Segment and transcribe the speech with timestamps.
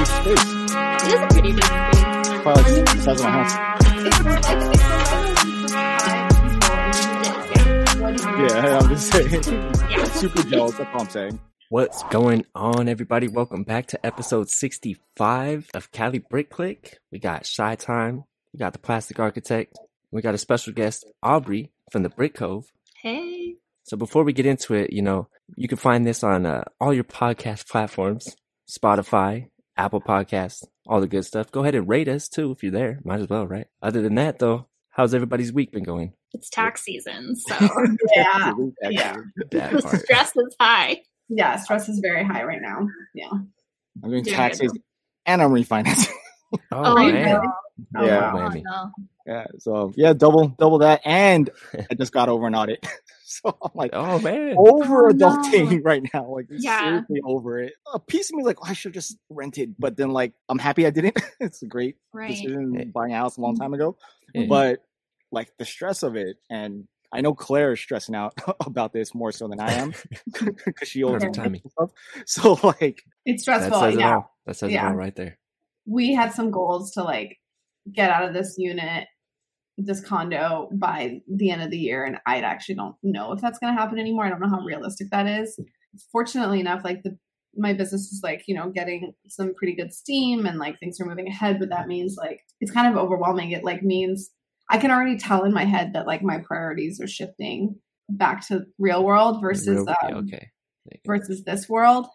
[0.00, 0.44] big space.
[0.46, 2.42] It is a pretty big space.
[2.42, 3.54] Probably like the size of my house.
[4.06, 4.44] It's like
[8.14, 8.24] it's.
[8.24, 9.42] Yeah, I'm just saying.
[9.90, 10.04] Yeah.
[10.04, 10.76] Super jealous.
[10.78, 11.40] That's all I'm saying.
[11.68, 13.28] What's going on, everybody?
[13.28, 16.98] Welcome back to episode 65 of Cali Brick Click.
[17.12, 18.24] We got Shy Time,
[18.54, 19.78] we got the Plastic Architect,
[20.10, 22.72] we got a special guest, Aubrey from the Brick Cove.
[23.02, 23.56] Hey.
[23.84, 26.94] So before we get into it, you know, you can find this on uh, all
[26.94, 28.34] your podcast platforms,
[28.68, 31.50] Spotify, Apple Podcasts, all the good stuff.
[31.50, 33.00] Go ahead and rate us too if you're there.
[33.04, 33.66] Might as well, right?
[33.82, 36.12] Other than that, though, how's everybody's week been going?
[36.32, 37.54] It's tax season, so
[38.14, 38.26] Yeah.
[38.52, 39.16] Actually, Yeah.
[39.50, 41.02] The stress is high.
[41.28, 42.86] Yeah, stress is very high right now.
[43.14, 43.30] Yeah.
[44.02, 44.34] I'm doing Dude.
[44.34, 44.72] taxes
[45.26, 46.12] and I'm refinancing.
[46.72, 47.34] Oh, you man.
[47.34, 47.52] know.
[47.96, 48.34] Oh, Yeah.
[48.34, 48.50] wow.
[48.54, 48.90] Oh, no.
[49.26, 51.50] Yeah, so yeah, double double that, and
[51.90, 52.84] I just got over an audit,
[53.24, 54.56] so I'm like Oh, man.
[54.58, 55.28] over Oh, no.
[55.28, 56.26] adulting right now.
[56.28, 56.80] Like Yeah.
[56.80, 57.74] seriously over it.
[57.92, 60.58] A piece of me like, oh, I should have just rented, but then like I'm
[60.58, 61.16] happy I didn't.
[61.40, 62.28] it's a great Right.
[62.28, 62.84] decision Hey.
[62.92, 63.62] buying a house a long mm-hmm.
[63.62, 63.96] time ago,
[64.34, 64.46] Yeah.
[64.48, 64.82] but
[65.30, 68.34] like the stress of it, and I know Claire is stressing out
[68.66, 69.92] about this more so than I am
[70.64, 71.62] because she always Perfect timing.
[72.26, 73.80] So like, It's That stressful.
[73.80, 74.14] says it Yeah.
[74.16, 74.36] all.
[74.46, 75.38] That says it all right there.
[75.90, 77.36] We had some goals to like
[77.92, 79.08] get out of this unit,
[79.76, 82.04] this condo by the end of the year.
[82.04, 84.24] And I actually don't know if that's going to happen anymore.
[84.24, 85.58] I don't know how realistic that is.
[86.12, 87.18] Fortunately enough, like the,
[87.56, 91.06] my business is like, you know, getting some pretty good steam and like things are
[91.06, 93.50] moving ahead, but that means like it's kind of overwhelming.
[93.50, 94.30] It like means
[94.70, 97.76] I can already tell in my head that like my priorities are shifting
[98.08, 100.50] back to real world versus Real- um, okay.
[100.86, 101.12] There you go.
[101.12, 102.06] versus this world.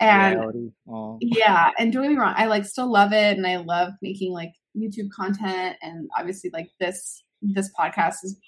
[0.00, 3.56] And oh, yeah, and don't get me wrong, I like still love it and I
[3.56, 8.38] love making like YouTube content and obviously like this this podcast is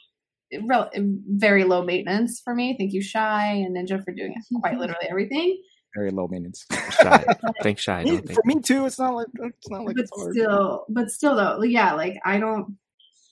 [0.67, 0.89] real
[1.29, 2.75] very low maintenance for me.
[2.79, 5.61] Thank you Shy and Ninja for doing quite literally everything.
[5.95, 6.67] very low maintenance.
[7.03, 7.25] Shy.
[7.63, 8.05] Think shy.
[8.05, 8.35] Me- Don't think.
[8.35, 10.35] For me too, it's not like it's not like but it's hard.
[10.35, 12.77] still but still though, yeah, like I don't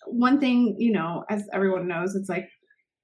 [0.06, 2.48] one thing, you know, as everyone knows, it's like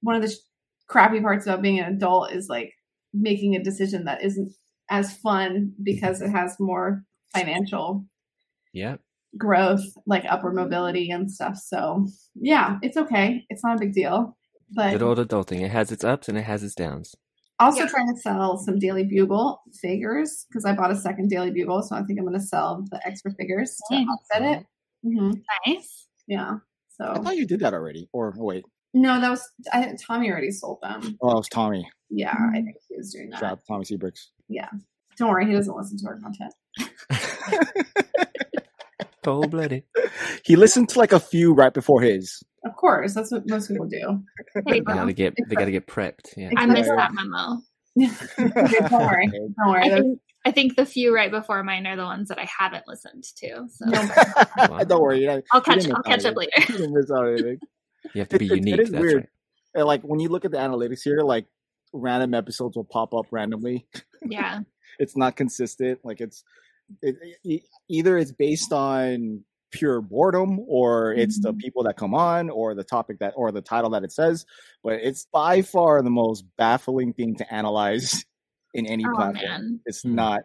[0.01, 0.39] one of the sh-
[0.87, 2.73] crappy parts about being an adult is like
[3.13, 4.51] making a decision that isn't
[4.89, 7.03] as fun because it has more
[7.33, 8.05] financial
[8.73, 8.97] Yeah.
[9.37, 11.57] growth, like upward mobility and stuff.
[11.57, 13.45] So yeah, it's okay.
[13.49, 14.37] It's not a big deal.
[14.73, 15.61] But Good old adulting.
[15.61, 17.15] It has its ups and it has its downs.
[17.59, 17.87] also Yeah.
[17.89, 21.95] trying to sell some Daily Bugle figures because I bought a second Daily Bugle, so
[21.95, 24.07] I think I'm going to sell the extra figures to Nice.
[24.09, 24.65] offset it.
[25.05, 25.31] mm-hmm.
[25.67, 26.07] Nice.
[26.27, 26.55] Yeah.
[26.89, 28.09] So i thought you did that already.
[28.13, 31.17] Or oh, wait, no, that was I, Tommy already sold them.
[31.21, 31.87] oh, it was Tommy.
[32.09, 33.51] Yeah, I think he was doing Shout that.
[33.51, 34.27] out to Tommy Seabricks.
[35.17, 36.53] Don't worry, he doesn't listen to our content.
[39.23, 39.83] Cold blooded.
[40.43, 42.43] he listened to like a few right before his.
[42.63, 44.21] Of course, that's what most people do.
[44.53, 45.33] Hey, They gotta get.
[45.49, 46.35] They gotta get prepped.
[46.37, 46.51] Yeah.
[46.55, 47.61] I missed that memo.
[47.97, 49.27] don't worry.
[49.57, 49.83] Don't worry.
[49.83, 52.83] I think, I think the few right before mine are the ones that I haven't
[52.87, 53.65] listened to.
[53.69, 53.85] So
[54.69, 54.79] Wow.
[54.83, 55.21] Don't worry.
[55.21, 56.51] You know, I'll catch didn't I'll catch up later.
[56.77, 57.59] You miss out anything.
[58.13, 58.73] You have to be It- unique.
[58.75, 59.15] It is That's weird.
[59.15, 59.29] right.
[59.75, 61.45] And like when you look at the analytics here, like
[61.93, 63.87] random episodes will pop up randomly.
[64.31, 64.59] Yeah.
[64.99, 65.99] It's not consistent.
[66.05, 66.43] Like it's
[67.01, 71.57] it, e- either it's based on pure boredom or it's the Mhm.
[71.59, 74.45] people that come on or the topic that or the title that it says
[74.83, 78.23] but it's by far the most baffling thing to analyze
[78.73, 79.79] in any Oh platform man.
[79.85, 80.15] it's Hmm.
[80.15, 80.43] not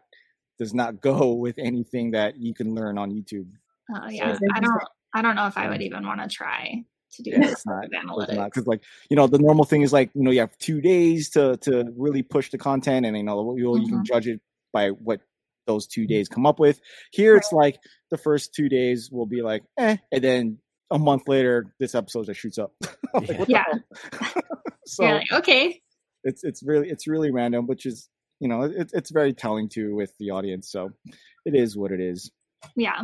[0.58, 3.46] does not go with anything that you can learn on youtube
[3.94, 4.30] Oh yeah.
[4.30, 4.82] it's I don't.
[5.14, 7.66] I don't know if I would even want to try to do Yeah, this it's
[7.66, 7.92] not- with
[8.28, 8.44] analytics.
[8.46, 11.30] because like you know the normal thing is like you know you have two days
[11.30, 14.04] to to really push the content and you know you, you can Mhm.
[14.06, 14.40] judge it
[14.72, 15.20] by what
[15.66, 16.80] those two days come up with
[17.12, 17.78] here it's like
[18.10, 20.58] the first two days will be like eh and then
[20.90, 22.72] a month later this episode just shoots up
[23.14, 23.64] like, Yeah.
[23.70, 23.82] what
[24.34, 24.40] Yeah.
[24.86, 25.80] so You're like, okay.
[26.24, 28.08] it's it's really it's really random which is
[28.40, 30.90] you know it, it's very telling too with the audience so
[31.44, 32.30] it is what it is
[32.76, 33.02] Yeah.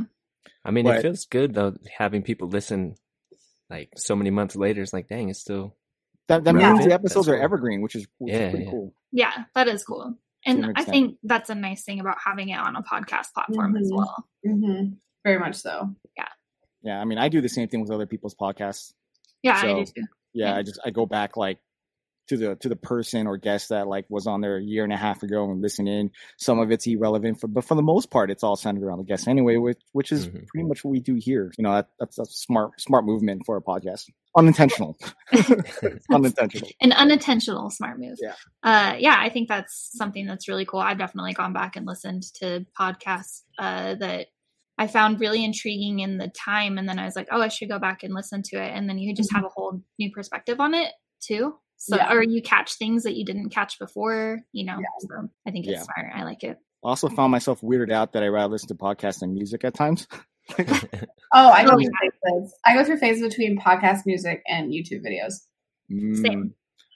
[0.65, 2.95] I mean, But- it feels good though having people listen.
[3.71, 5.75] Like so many months later, it's like, dang, it's still.
[6.29, 8.71] that, that means the episodes That's are evergreen which is, which is Yeah, pretty yeah.
[8.71, 9.45] cool Yeah.
[9.55, 10.15] That is cool.
[10.45, 13.91] And I think that's a nice thing about having it on a podcast platform as
[13.91, 13.97] Mhm.
[13.97, 14.29] well.
[14.45, 14.83] hmm
[15.25, 15.91] Very much so.
[16.17, 16.29] yeah
[16.83, 17.01] Yeah.
[17.01, 18.93] i mean i do the same thing with other people's podcasts
[19.43, 19.93] Yeah, I do too.
[20.33, 20.57] yeah, Yeah.
[20.57, 21.59] I just I go back like
[22.29, 24.93] to the to the person or guest that like was on there a year and
[24.93, 26.11] a half ago and listen in.
[26.39, 29.05] Some of it's irrelevant, for, but for the most part, it's all centered around the
[29.05, 30.47] guest anyway, which which is Mhm.
[30.49, 31.53] pretty much what we do here.
[31.59, 34.11] You know, that, that's a smart smart movement for a podcast.
[34.37, 34.97] Unintentional,
[36.11, 36.69] unintentional.
[36.81, 38.19] An unintentional smart move.
[38.21, 38.35] Yeah.
[38.63, 40.81] Uh, yeah, I think that's something that's really cool.
[40.81, 44.27] I've definitely gone back and listened to podcasts uh, that
[44.79, 47.69] I found really intriguing in the time, and then I was like, oh, I should
[47.71, 50.61] go back and listen to it, and then you just have a whole new perspective
[50.61, 51.55] on it too.
[51.79, 52.13] So, Yeah.
[52.13, 54.79] or you catch things that you didn't catch before, you know.
[54.79, 54.87] Yeah.
[55.01, 55.83] So I think it's Yeah.
[55.83, 56.13] smart.
[56.15, 56.59] I like it.
[56.83, 60.07] also found myself weirded out that I rather listen to podcasts than music at times.
[61.35, 62.55] Oh, I go through phases.
[62.65, 65.35] I go through phases between podcast music and YouTube videos.
[65.91, 66.53] Mm.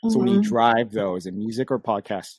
[0.08, 0.44] So when you Mhm.
[0.44, 2.38] drive, though, is it music or podcast?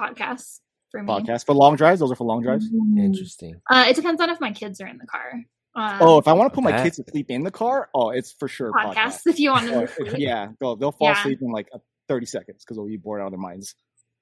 [0.00, 0.60] Podcasts
[0.90, 1.08] for me.
[1.12, 1.98] Podcast for long drives.
[2.00, 2.70] Those are for long drives.
[2.70, 2.98] Mhm.
[3.04, 3.60] Interesting.
[3.68, 5.42] Uh, it depends on if my kids are in the car.
[5.76, 7.88] Um, Oh, if I want to put my that- kids to sleep in the car,
[7.94, 8.94] oh, it's for sure podcast.
[8.94, 10.14] podcasts if you want Or- to sleep.
[10.18, 11.20] yeah, they'll they'll fall Yeah.
[11.20, 11.68] asleep in like
[12.08, 13.74] thirty seconds because they'll be bored out of their minds.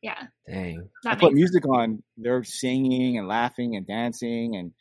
[0.03, 0.21] Yeah,
[0.51, 0.89] Dang.
[1.07, 4.73] I put makes music on, they're singing and laughing and dancing and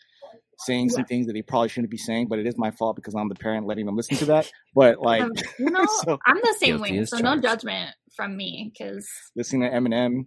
[0.66, 3.14] saying some things that they probably shouldn't be saying, but it is my fault because
[3.14, 4.52] I'm the parent letting them listen to that.
[4.74, 8.36] But like Um, you know, so I'm the same way, as so no judgment from
[8.36, 10.26] me because listening to Eminem,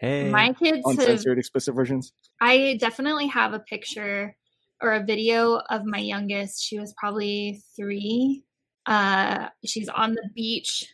[0.00, 0.30] Hey.
[0.30, 0.98] my kids have.
[0.98, 2.12] uncensored explicit versions.
[2.40, 4.36] I definitely have a picture
[4.82, 6.62] or a video of my youngest.
[6.62, 8.44] She was probably three.
[8.86, 10.84] Uh, she's on the beach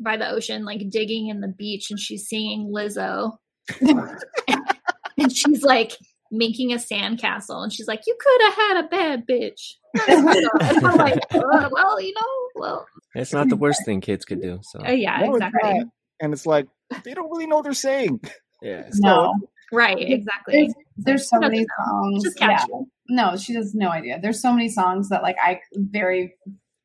[0.00, 3.36] by the ocean, like digging in the beach, and she's singing Lizzo.
[3.80, 5.92] and she's like
[6.30, 9.74] making a sandcastle, and she's like, "You could have had a bad bitch."
[10.08, 14.60] I'm like, uh, "Well, you know, well, it's not the worst thing kids could do.
[14.62, 15.86] So uh, yeah, No, exactly, not.
[16.20, 16.66] And it's like
[17.04, 18.20] they don't really know what they're saying.
[18.62, 18.88] yeah.
[18.94, 19.34] No,
[19.74, 22.22] right, exactly." there's so many songs.
[22.24, 22.64] Just yeah.
[23.08, 24.18] No, she has no idea.
[24.22, 26.34] There's so many songs that like I very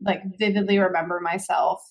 [0.02, 1.82] like vividly remember myself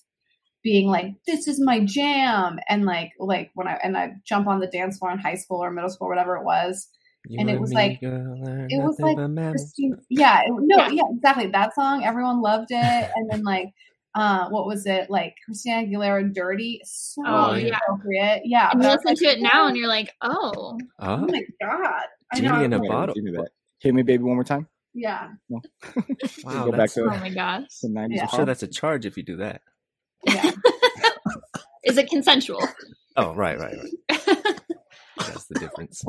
[0.63, 4.61] being like, "This is my jam," and like like when I and I jump on
[4.61, 6.89] the dance floor in high school or middle school, whatever it was.
[7.27, 8.37] You And it was like- girl,
[8.71, 9.57] it was like but mammals.
[9.63, 10.89] Christine, yeah, it, no, Yeah.
[10.91, 11.03] yeah.
[11.11, 11.47] exactly.
[11.49, 13.71] That song, everyone loved it, and then like.
[14.19, 15.35] Uh, what was it like?
[15.45, 17.79] Christina Aguilera, "Dirty," so Oh, yeah.
[17.87, 18.43] appropriate.
[18.45, 20.53] Yeah, And you but I was listen to it now, "Oh, and you're like, "Oh,
[20.55, 22.63] oh Oh, my god!" I know.
[22.63, 23.15] in a bottle.
[23.15, 23.51] Give me that.
[23.81, 24.67] Hit me, baby, one more time.
[24.95, 25.61] Yeah, wow.
[26.65, 28.09] go back to oh my gosh." the 90s.
[28.11, 28.23] Yeah.
[28.23, 29.61] I'm sure that's a charge if you do that.
[30.27, 30.51] yeah.
[31.85, 32.61] Is it consensual?
[33.17, 34.57] Oh, right, right, right.
[35.19, 36.03] That's the difference.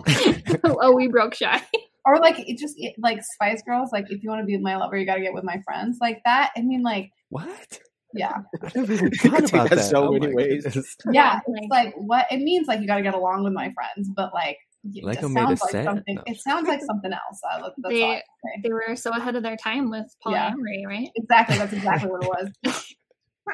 [0.64, 1.62] oh, we broke shy.
[2.06, 4.78] or like it just it, like Spice Girls, like if you want to be my
[4.78, 6.52] lover, you got to get with my friends, like that.
[6.58, 7.80] I mean, like what?
[8.14, 9.86] Yeah, I never You could take about that that.
[9.86, 10.64] so Oh many ways.
[10.64, 10.96] goodness.
[11.12, 11.40] yeah.
[11.48, 12.68] It's like what it means.
[12.68, 14.58] Like you got to get along with my friends, but like
[14.94, 15.84] it Lego made a sounds like set?
[15.86, 16.16] something.
[16.16, 16.24] No.
[16.26, 17.42] It sounds like something else.
[17.50, 18.24] Uh, that's all I They-
[18.64, 20.52] They were so ahead of their time with Yeah.
[20.52, 21.10] polyamory, right?
[21.16, 21.58] Exactly.
[21.58, 22.30] That's exactly what it
[22.66, 22.96] was.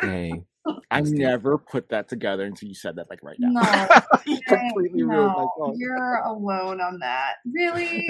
[0.02, 0.46] Dang.
[0.90, 3.62] I never put that together until you said that, like right now.
[3.62, 5.74] No, you completely ruined my no, thought.
[5.78, 7.34] you're alone on that.
[7.46, 8.10] Really?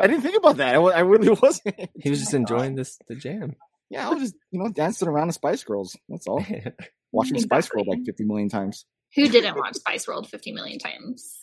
[0.00, 0.74] I didn't think about that.
[0.74, 1.76] I, I really wasn't.
[1.94, 3.54] He was just enjoying this the jam.
[3.90, 5.96] Yeah, I was just, you know, dancing around the Spice Girls.
[6.08, 6.44] That's all.
[7.12, 8.84] Watching Spice Girl like 50 million times.
[9.16, 11.38] Who didn't watch Spice World 50 million times?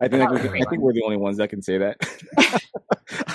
[0.00, 0.66] I think, That we was can- great.
[0.66, 1.96] I think we're the only ones that can say that.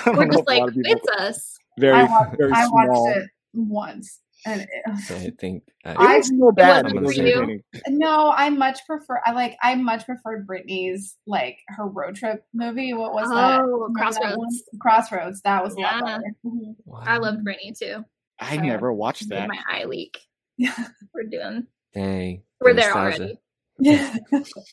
[0.06, 1.56] We're just like, lot of people- it's us.
[1.78, 3.04] very, I watched, very I small.
[3.04, 4.68] watched it once, and it,
[5.10, 6.84] I think uh, I- feel bad.
[6.84, 7.60] wasn't but it was for you.
[7.88, 9.20] No, I much prefer.
[9.24, 9.56] I like.
[9.62, 12.92] I much preferred Britney's like her road trip movie.
[12.94, 13.60] What was that?
[13.60, 14.36] Oh, Remember that Crossroads.
[14.36, 14.80] one?
[14.80, 15.40] Crossroads.
[15.42, 16.00] That was a Yeah.
[16.00, 16.22] better.
[16.44, 16.74] Mhm.
[17.06, 18.04] I loved Britney too.
[18.40, 19.48] I never watched that.
[19.48, 20.18] my eye leak.
[20.56, 20.74] Yeah.
[21.14, 21.66] We're doing.
[21.94, 22.42] Dang.
[22.60, 23.38] We're there already.
[23.78, 24.16] Yeah.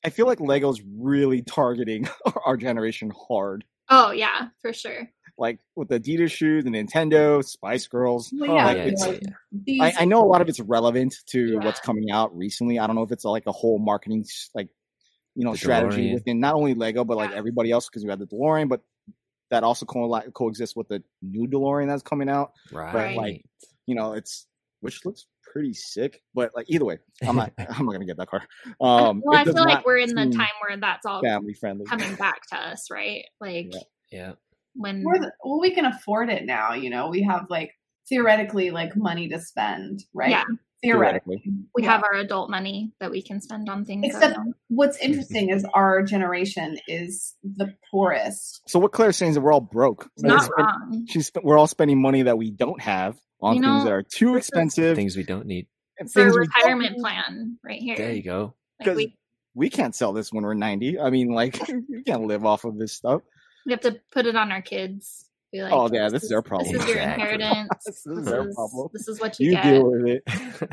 [0.05, 2.07] I feel like Lego's really targeting
[2.45, 3.63] our generation hard.
[3.89, 5.09] Oh yeah, for sure.
[5.37, 8.31] Like with the Adidas shoes, the Nintendo, Spice Girls.
[8.33, 9.21] Well, Oh, yeah, yeah, it's- yeah, like,
[9.65, 9.83] yeah.
[9.83, 11.59] I, I know a lot of it's relevant to Yeah.
[11.65, 12.79] what's coming out recently.
[12.79, 14.69] I don't know if it's like a whole marketing like
[15.35, 16.13] you know The strategy DeLorean.
[16.15, 17.37] within not only Lego but like Yeah.
[17.37, 18.81] everybody else because we had the DeLorean, but
[19.49, 22.51] that also co- coexists with the new DeLorean that's coming out.
[22.71, 23.15] Right.
[23.17, 23.43] like,
[23.87, 24.47] You know, it's
[24.81, 26.21] which looks pretty sick.
[26.33, 28.43] But like either way, I'm not I'm not gonna get that car.
[28.79, 31.85] Um, well, I feel like we're in the time where that's all family friendly.
[31.85, 33.25] coming back to us, right?
[33.39, 33.79] Like Yeah.
[34.11, 34.31] yeah.
[34.75, 36.73] When we're the, well, we can afford it now.
[36.73, 37.71] You know, we have like
[38.09, 40.31] theoretically like money to spend, right?
[40.31, 40.43] Yeah.
[40.83, 41.43] Theoretically.
[41.75, 41.91] we Yeah.
[41.91, 44.03] have our adult money that we can spend on things.
[44.07, 45.11] Except don't- what's mm-hmm.
[45.11, 48.61] interesting is our generation is the poorest.
[48.67, 50.09] So what Claire's saying is that we're all broke.
[50.15, 51.05] it's We're not spend- wrong.
[51.07, 54.03] She's we're all spending money that we don't have on You things know, that are
[54.03, 54.95] too expensive.
[54.95, 55.67] Things we don't need.
[55.99, 57.95] and For a things we don't retirement plan right here.
[57.97, 58.55] There you go.
[58.79, 59.17] Like Because we,
[59.53, 60.99] we can't sell this when we're 90.
[60.99, 61.59] I mean, like,
[61.89, 63.21] we can't live off of this stuff.
[63.65, 65.25] We have to put it on our kids.
[65.51, 66.71] Be like, Oh, yeah, this is their problem.
[66.71, 67.67] This is your inheritance.
[67.85, 68.89] This this, is their problem.
[68.93, 69.63] this is what you, You get.
[69.63, 70.23] deal with it,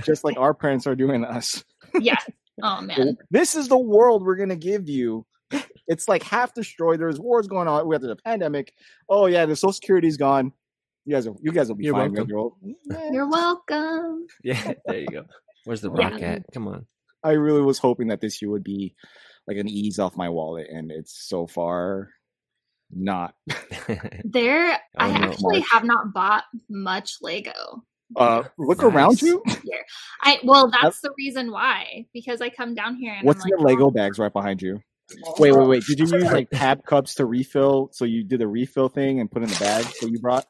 [0.05, 1.65] just like our parents are doing us.
[2.01, 2.17] Yeah.
[2.61, 3.17] Oh man.
[3.31, 5.25] This is the world we're going to give you.
[5.87, 6.99] It's like half destroyed.
[6.99, 7.87] There's wars going on.
[7.87, 8.73] We have the pandemic.
[9.09, 10.53] Oh, yeah, the Social Security's gone.
[11.05, 12.11] You guys, are, you guys will be You're fine.
[12.13, 12.29] welcome.
[12.29, 12.55] You're old.
[12.93, 14.27] Eh, You're welcome.
[14.43, 15.23] yeah, there you go.
[15.67, 16.09] Where's the Yeah.
[16.17, 16.43] at?
[16.53, 16.85] Come on.
[17.23, 18.97] I really was hoping that this year would be
[19.47, 22.09] like an ease off my wallet, and it's so far
[22.91, 23.35] not.
[24.25, 25.69] There, I no, actually March.
[25.73, 27.83] have not bought much Lego.
[28.17, 28.93] Uh, look Nice.
[28.93, 29.43] around you.
[29.47, 29.85] Here,
[30.23, 33.59] I well, that's the reason why because I come down here and What's I'm in
[33.59, 34.81] like, the Lego oh, bags right behind you?
[35.39, 35.85] Wait, wait, wait.
[35.85, 37.91] Did you use like tab cups to refill?
[37.93, 40.47] So you did the refill thing and put in the bag that you brought?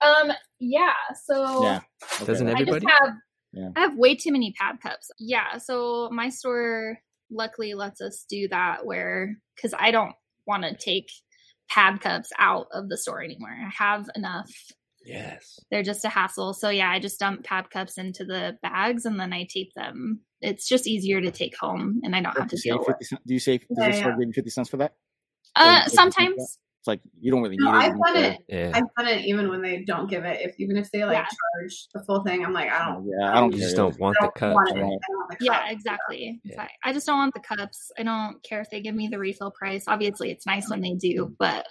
[0.00, 0.92] Um, yeah.
[1.24, 1.80] So Yeah.
[2.22, 2.24] Okay.
[2.26, 2.86] Doesn't I everybody?
[2.86, 3.14] just have
[3.52, 3.70] Yeah.
[3.76, 5.10] I have way too many PAB cups.
[5.18, 6.98] Yeah, so my store
[7.30, 10.14] luckily lets us do that where cuz I don't
[10.46, 11.10] want to take
[11.68, 13.50] PAB cups out of the store anymore.
[13.50, 14.50] I have enough.
[15.04, 15.58] Yes.
[15.70, 16.52] They're just a hassle.
[16.54, 20.20] So yeah, I just dump PAB cups into the bags and then I tape them.
[20.40, 22.96] It's just easier to take home and I don't have to deal with.
[22.98, 23.16] 50?
[23.26, 23.60] Do you save?
[23.68, 24.16] Does Yeah, yeah.
[24.18, 24.94] give you fifty cents for that?
[25.54, 27.78] Uh sometimes It's like you don't really need No, it.
[27.78, 28.44] I've you done it.
[28.48, 28.70] Yeah.
[28.72, 30.40] I've done it even when they don't give it.
[30.40, 31.24] If even if they like Yeah.
[31.24, 33.08] charge the full thing, I'm like, I don't.
[33.08, 33.66] Yeah, I don't You care.
[33.66, 34.82] just don't want I the don't cups, want right?
[34.84, 36.40] Want the Yeah, exactly.
[36.44, 36.62] Yeah.
[36.62, 37.90] I- I just don't want the cups.
[37.98, 39.84] I don't care if they give me the refill price.
[39.88, 41.66] Obviously, it's nice when they do, but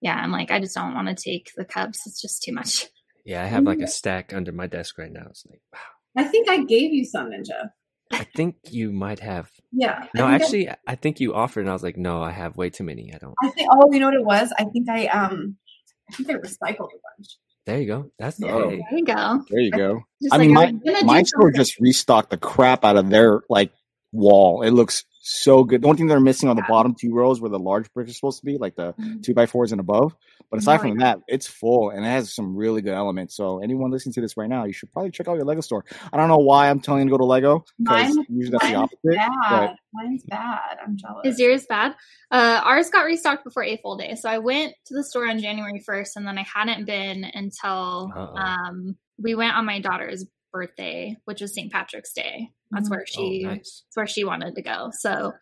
[0.00, 2.04] yeah, I'm like, I just don't want to take the cups.
[2.08, 2.86] It's just too much.
[3.24, 3.88] Yeah, I have like a mm-hmm.
[3.88, 5.26] stack under my desk right now.
[5.30, 5.80] It's like, wow.
[6.16, 7.70] I think I gave you some ninja.
[8.10, 9.50] I think you might have.
[9.72, 10.06] Yeah.
[10.14, 12.30] No, I think I- actually, I think you offered, and I was like, no, I
[12.32, 13.12] have way too many.
[13.14, 13.34] I don't.
[13.42, 13.68] I think.
[13.72, 14.52] Oh, you know what it was?
[14.58, 15.56] I think I um.
[16.10, 17.38] I think I recycled a bunch.
[17.66, 18.10] There you go.
[18.18, 18.48] That's the.
[18.50, 18.70] Oh.
[18.70, 19.44] There you go.
[19.48, 20.00] There you go.
[20.20, 22.84] Just I like, mean, I my was gonna do my store just restocked the crap
[22.84, 23.70] out of their like
[24.12, 24.62] wall.
[24.62, 25.82] It looks so good.
[25.82, 26.68] The only thing they're missing on the Yeah.
[26.68, 29.22] bottom two rows where the large bricks are supposed to be, like the Mhm.
[29.22, 30.16] two by fours and above.
[30.50, 33.36] But aside Oh, from that, it's full and it has some really good elements.
[33.36, 35.84] So anyone listening to this right now, you should probably check out your Lego store.
[36.12, 38.66] I don't know why I'm telling you to go to Lego because Mine- usually that's
[38.72, 39.40] the Mine's opposite.
[39.48, 39.76] bad.
[39.92, 40.78] Mine's bad.
[40.84, 41.26] I'm jealous.
[41.26, 41.94] Is yours bad?
[42.30, 44.14] Uh, ours got restocked before A full day.
[44.16, 48.10] So I went to the store on January 1st and then I hadn't been until
[48.36, 51.72] um, we went on my daughter's birthday, which was St.
[51.72, 52.50] Patrick's Day.
[52.70, 52.90] That's Mhm.
[52.90, 53.82] where she Oh, nice.
[53.86, 54.90] that's where she wanted to go.
[54.98, 55.32] So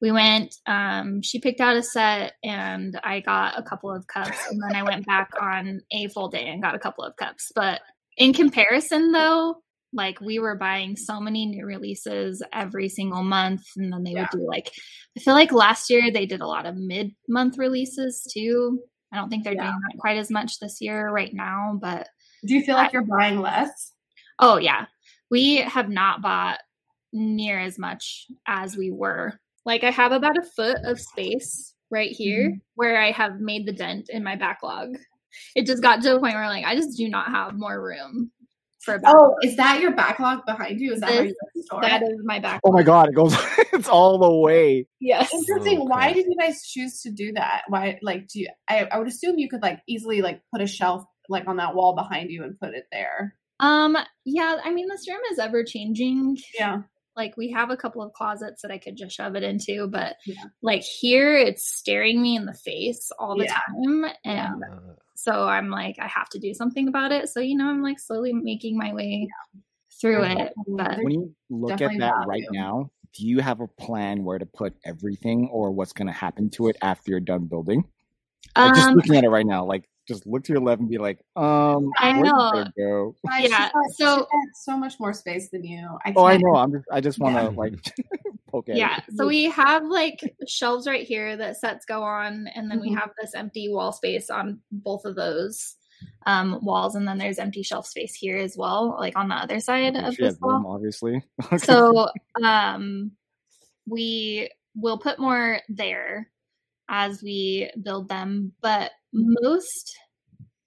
[0.00, 4.38] we went, um, she picked out a set and I got a couple of cups
[4.50, 7.50] and then I went back on a full day and got a couple of cups.
[7.54, 7.80] But
[8.16, 13.92] in comparison though, like we were buying so many new releases every single month and
[13.92, 14.28] then they Yeah.
[14.32, 14.70] would do like
[15.16, 18.80] I feel like last year they did a lot of mid month releases too.
[19.12, 19.62] I don't think they're Yeah.
[19.64, 22.06] doing that quite as much this year right now, but
[22.46, 23.92] Do you feel like you're buying less?
[24.38, 24.86] Oh yeah.
[25.30, 26.58] We have not bought
[27.12, 29.38] near as much as we were.
[29.64, 32.58] Like I have about a foot of space right here Mm-hmm.
[32.74, 34.96] where I have made the dent in my backlog.
[35.54, 38.30] It just got to a point where like I just do not have more room
[38.80, 39.22] for a backlog.
[39.32, 40.92] Oh, is that your backlog behind you?
[40.94, 41.82] Is that how This- you store?
[41.82, 42.06] that it?
[42.06, 42.60] is my backlog.
[42.64, 43.34] oh my god, it goes
[43.72, 44.86] it's all the way.
[45.00, 45.32] Yes.
[45.34, 45.88] Interesting.
[45.88, 47.62] Why did you guys choose to do that?
[47.68, 48.48] Why, like, do you?
[48.68, 51.74] I, I would assume you could like easily like put a shelf like on that
[51.74, 53.34] wall behind you and put it there.
[53.60, 56.38] Um yeah, I mean this room is ever changing.
[56.58, 56.82] Yeah.
[57.16, 60.16] Like we have a couple of closets that I could just shove it into, but
[60.26, 60.44] Yeah.
[60.62, 63.54] like here it's staring me in the face all the Yeah.
[63.54, 64.78] time and Yeah.
[65.16, 67.98] So i'm like i have to do something about it so you know i'm like
[67.98, 69.28] slowly making my way
[70.00, 72.46] through There's it but When you look at that right value.
[72.52, 76.68] now, do you have a plan where to put everything or what's gonna happen to
[76.68, 77.82] it after you're done building?
[78.56, 80.88] Like, just um looking at it right now, like just look to your left and
[80.88, 82.64] be like, um, I know.
[82.76, 83.14] go?
[83.28, 85.86] Guys, Yeah, got- so- got so much more space than you.
[86.04, 86.56] I Oh, I know.
[86.56, 87.48] I'm just, I just want to Yeah.
[87.50, 87.74] like
[88.50, 89.04] poke yeah it.
[89.14, 92.98] so we have like shelves right here that sets go on and then we Mhm.
[92.98, 95.76] have this empty wall space on both of those
[96.26, 99.60] um walls and then there's empty shelf space here as well like on the other
[99.60, 101.22] side of She this wall room, obviously.
[101.58, 102.08] so
[102.42, 103.10] um
[103.86, 106.30] we will put more there
[106.88, 109.96] as we build them but most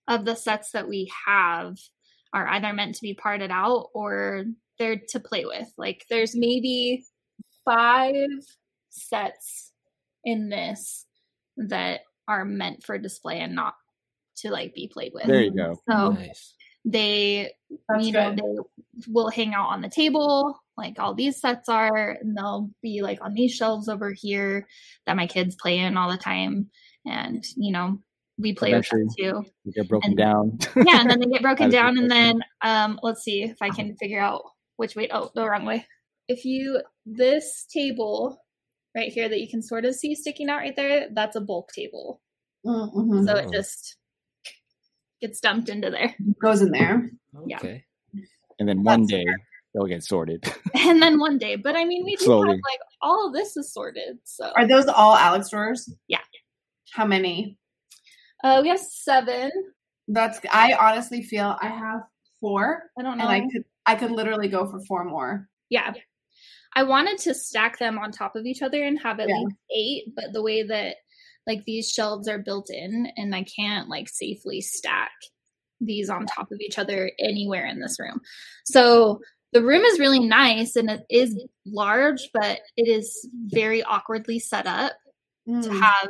[0.07, 1.77] of the sets that we have
[2.33, 4.45] are either meant to be parted out or
[4.77, 7.03] they're to play with like there's maybe
[7.65, 8.15] five
[8.89, 9.71] sets
[10.23, 11.05] in this
[11.57, 13.75] that are meant for display and not
[14.37, 15.79] to like be played with there you go.
[15.89, 16.53] so nice.
[16.85, 17.51] they
[17.89, 18.39] That's you know good.
[18.39, 23.01] they will hang out on the table like all these sets are and they'll be
[23.01, 24.67] like on these shelves over here
[25.05, 26.69] that my kids play in all the time
[27.05, 27.99] and you know
[28.41, 30.59] we play with them too You get broken And- down.
[30.85, 33.95] yeah and then they get broken down and then um let's see if i can
[33.95, 34.41] figure out
[34.77, 35.85] which way oh the wrong way
[36.27, 38.41] if you this table
[38.95, 41.71] right here that you can sort of see sticking out right there that's a bulk
[41.73, 42.21] table
[42.65, 43.25] Mm, mhm.
[43.25, 43.97] so it just
[45.19, 47.09] gets dumped into there goes in there.
[47.47, 47.57] yeah.
[47.57, 47.83] Okay.
[48.59, 49.25] and then one That's day
[49.73, 50.43] they'll get sorted.
[50.75, 52.47] and then one day but i mean we do have Slowly.
[52.49, 55.89] like all of this is sorted so Are those all Alex drawers?
[56.07, 56.19] Yeah.
[56.93, 57.57] How many?
[58.43, 59.51] Uh we have seven
[60.07, 60.39] That's.
[60.51, 62.01] I honestly feel I have
[62.39, 63.63] four, i don't know and I could.
[63.85, 65.47] I could literally go for four more.
[65.69, 65.93] yeah
[66.75, 69.37] i wanted to stack them on top of each other and have at Yeah.
[69.39, 70.95] least eight but the way that
[71.47, 75.11] like these shelves are built in and i can't like safely stack
[75.81, 78.21] these on top of each other anywhere in this room
[78.65, 79.19] so
[79.53, 84.65] the room is really nice and it is large but it is very awkwardly set
[84.67, 84.93] up
[85.47, 85.81] to Mm.
[85.81, 86.09] have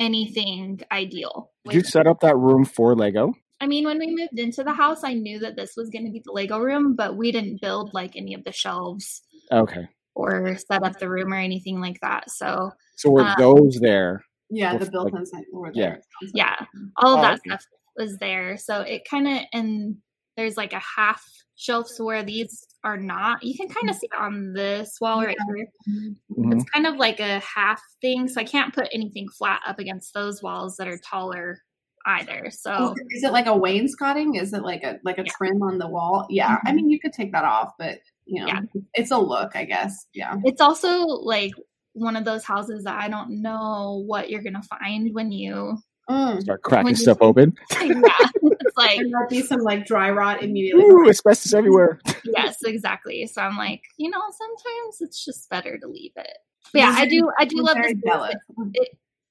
[0.00, 1.50] anything ideal.
[1.66, 3.34] Did you set up that room for Lego?
[3.60, 6.10] I mean, when we moved into the house, I knew that this was going to
[6.10, 9.86] be the Lego room, but we didn't build like any of the shelves Okay.
[10.14, 12.30] or set up the room or anything like that.
[12.30, 14.24] So, So were Um, those there?
[14.48, 15.96] Yeah, Well, the built-in site were yeah.
[16.34, 16.56] yeah,
[16.96, 17.50] all of Oh, that okay.
[17.50, 17.66] stuff
[17.96, 18.56] was there.
[18.56, 19.96] So it kind of, and
[20.40, 21.22] there's like a half
[21.54, 23.42] shelf where these are not.
[23.42, 25.66] You can kind of see it on this wall right here.
[25.86, 26.54] Mhm.
[26.54, 28.26] It's kind of like a half thing.
[28.26, 31.60] So I can't put anything flat up against those walls that are taller
[32.06, 32.48] either.
[32.50, 34.36] So, Is it- Is it like a wainscoting?
[34.36, 35.32] Is it like a like a Yeah.
[35.36, 36.26] trim on the wall?
[36.30, 36.74] Yeah, I Mhm.
[36.76, 38.60] mean you could take that off, but you know, Yeah.
[38.94, 40.06] it's a look, I guess.
[40.14, 40.36] Yeah.
[40.44, 41.52] it's also like
[41.92, 45.76] one of those houses that I don't know what you're gonna find when you
[46.10, 46.40] Mm.
[46.42, 47.54] Start cracking When you- stuff open.
[47.80, 47.86] yeah
[48.42, 50.84] it's like there'll be some like dry rot immediately.
[50.84, 52.00] Ooh, asbestos everywhere.
[52.24, 56.36] yes exactly so I'm like you know sometimes it's just better to leave it
[56.72, 58.34] but yeah I do I do love this jealous.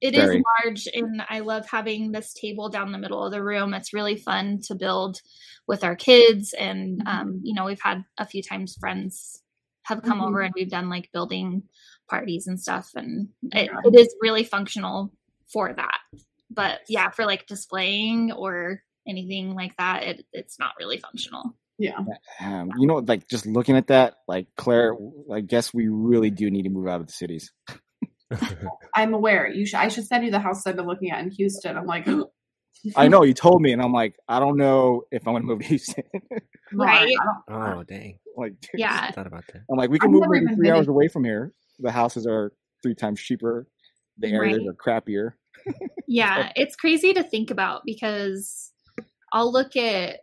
[0.02, 3.74] It is large and I love having this table down the middle of the room.
[3.74, 5.22] It's really fun to build
[5.68, 7.08] with our kids and Mhm.
[7.08, 9.44] um, you know, we've had a few times friends
[9.84, 10.28] have come Mhm.
[10.28, 11.64] over and we've done like building
[12.10, 13.80] parties and stuff and it, Yeah.
[13.84, 15.12] it is really functional
[15.52, 16.00] for that.
[16.60, 21.56] But yeah, for like displaying or anything like that, it, it's not really functional.
[21.78, 22.00] Yeah.
[22.42, 24.94] Um, you know, like just looking at that, like Claire,
[25.34, 27.54] I guess we really do need to move out of the cities.
[28.94, 29.48] I'm aware.
[29.48, 31.78] You should I should send you the house I've been looking at in Houston.
[31.78, 32.06] I'm like
[32.98, 35.60] I know you told me, and I'm like, I don't know if I'm gonna move
[35.60, 36.04] to Houston.
[36.72, 37.16] Right.
[37.50, 38.20] Oh dang!
[38.38, 39.08] like, Yeah.
[39.10, 39.64] I thought about that.
[39.72, 41.52] I'm like, we can I've move maybe three hours away from here.
[41.80, 43.66] The houses are three times cheaper.
[44.20, 44.68] The areas Right.
[44.68, 45.32] are crappier.
[46.08, 48.72] Yeah, it's crazy to think about because
[49.32, 50.22] I'll look at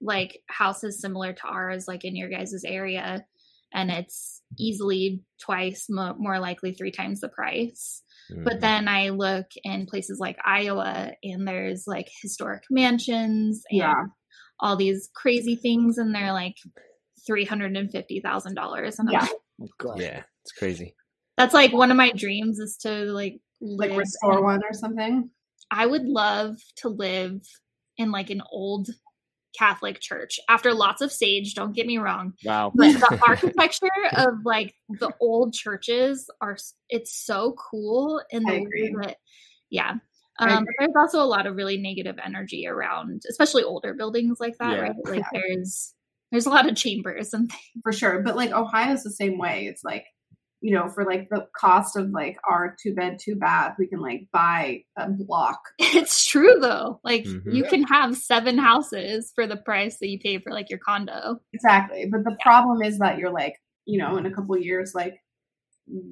[0.00, 3.24] like houses similar to ours, like in your guys' area,
[3.72, 8.02] and it's easily twice, mo- more likely three times the price.
[8.30, 8.60] But Mhm.
[8.60, 14.04] then I look in places like Iowa, and there's like historic mansions and Yeah.
[14.60, 16.56] all these crazy things, and they're like
[17.26, 18.98] three hundred and fifty thousand dollars.
[18.98, 19.20] And Yeah.
[19.58, 20.94] like, Oh, yeah, it's crazy.
[21.36, 24.72] that's like one of my dreams is to like like live restore in- one or
[24.72, 25.30] something.
[25.70, 27.40] I would love to live
[27.96, 28.88] in like an old
[29.56, 32.32] Catholic church after lots of sage, don't get me wrong.
[32.44, 32.72] Wow.
[32.74, 33.86] But the architecture
[34.16, 36.56] of like the old churches are
[36.88, 39.16] it's so cool in I the way that
[39.70, 39.94] yeah.
[40.40, 44.58] Um, but there's also a lot of really negative energy around, especially older buildings like
[44.58, 44.80] that, Yeah.
[44.80, 44.94] right?
[45.04, 45.94] Like there's
[46.32, 47.62] there's a lot of chambers and things.
[47.84, 48.22] for sure.
[48.22, 49.66] But like Ohio's the same way.
[49.66, 50.04] It's like,
[50.64, 54.00] you know, for like the cost of like our two bed, two bath, we can
[54.00, 55.58] like buy a block.
[55.78, 57.00] It's true though.
[57.04, 57.52] Like Mhm.
[57.54, 61.38] you can have seven houses for the price that you pay for like your condo.
[61.52, 62.06] Exactly.
[62.10, 65.16] But the problem is that you're like, you know, in a couple of years, like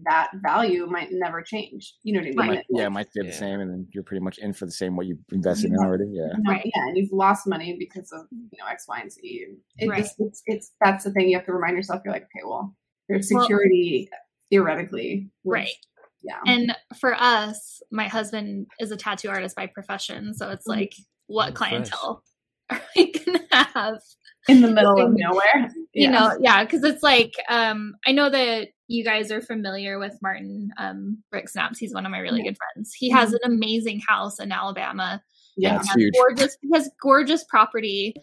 [0.04, 1.94] that value might never change.
[2.02, 2.36] You know what I mean?
[2.38, 2.50] Right.
[2.56, 3.32] Like, Yeah, it might stay the Yeah.
[3.44, 6.04] same, and then you're pretty much in for the same what you invested in already.
[6.10, 6.26] Yeah.
[6.36, 6.66] you Right.
[6.74, 9.46] Yeah, and you've lost money because of you know X, Y, and Z.
[9.78, 10.02] It Right.
[10.02, 12.02] just it's, it's that's the thing you have to remind yourself.
[12.04, 12.76] You're like, okay, well,
[13.08, 14.10] there's Well- security
[14.52, 15.68] theoretically, with- Right.
[16.24, 20.34] Yeah, And for us, my husband is a tattoo artist by profession.
[20.34, 20.76] So it's Mhm.
[20.76, 20.92] like,
[21.26, 21.56] what Oh, fresh.
[21.56, 22.22] clientele
[22.70, 23.98] are we going to have?
[24.48, 25.68] in the middle of nowhere.
[25.92, 30.18] You know, yeah, because it's like, um, I know that you guys are familiar with
[30.20, 31.78] Martin um, Rick Snaps.
[31.78, 32.50] He's one of my really Yeah.
[32.50, 32.92] good friends.
[32.92, 35.22] He has an amazing house in Alabama.
[35.56, 36.12] yeah, It's huge.
[36.14, 38.14] Gorgeous, he has gorgeous property.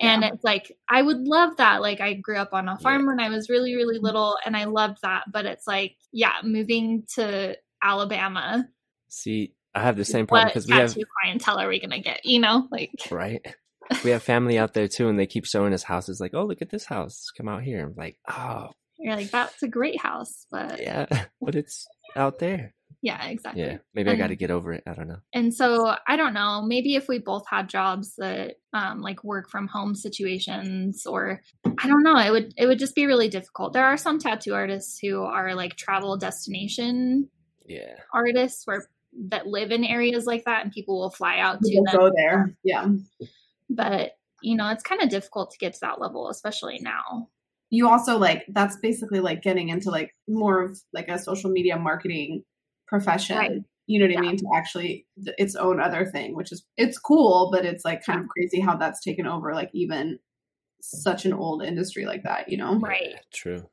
[0.00, 1.82] And it's like, I would love that.
[1.82, 4.04] Like, I grew up on a farm when I was really, really mm-hmm.
[4.04, 5.24] little, and I loved that.
[5.32, 8.68] But it's like, yeah, moving to Alabama,
[9.08, 12.20] See, I have the same problem because we have clientele are we gonna get?
[12.24, 13.44] You know, like right.
[14.04, 16.20] We have family out there too, and they keep showing us houses.
[16.20, 17.30] Like, oh, look at this house.
[17.36, 17.82] Come out here.
[17.86, 22.38] I'm like, oh, you're like, that's a great house, but yeah, yeah, but it's out
[22.38, 22.74] there.
[23.02, 23.62] Exactly.
[23.62, 24.82] Yeah, maybe I got to get over it.
[24.86, 25.18] I don't know.
[25.32, 29.48] And so I don't know, maybe if we both had jobs that um like work
[29.50, 33.72] from home situations or I don't know, it would it would just be really difficult.
[33.72, 37.28] There are some tattoo artists who are like travel destination
[37.66, 38.88] Yeah, artists where
[39.30, 41.96] that live in areas like that and people will fly out to them.
[41.96, 42.54] go there.
[42.64, 42.86] Yeah,
[43.70, 47.28] But you know, it's kind of difficult to get to that level, especially now.
[47.70, 51.76] you also like that's basically like getting into like more of like a social media
[51.78, 52.44] marketing
[52.88, 53.36] profession.
[53.36, 53.62] Right.
[53.86, 54.36] You know what I mean?
[54.36, 58.20] To actually th- its own other thing, which is it's cool, but it's like kind
[58.20, 59.54] of crazy how that's taken over.
[59.54, 60.18] Like even
[60.80, 62.50] such an old industry like that.
[62.50, 62.78] You know.
[62.78, 63.10] Right.
[63.12, 63.68] Yeah, true.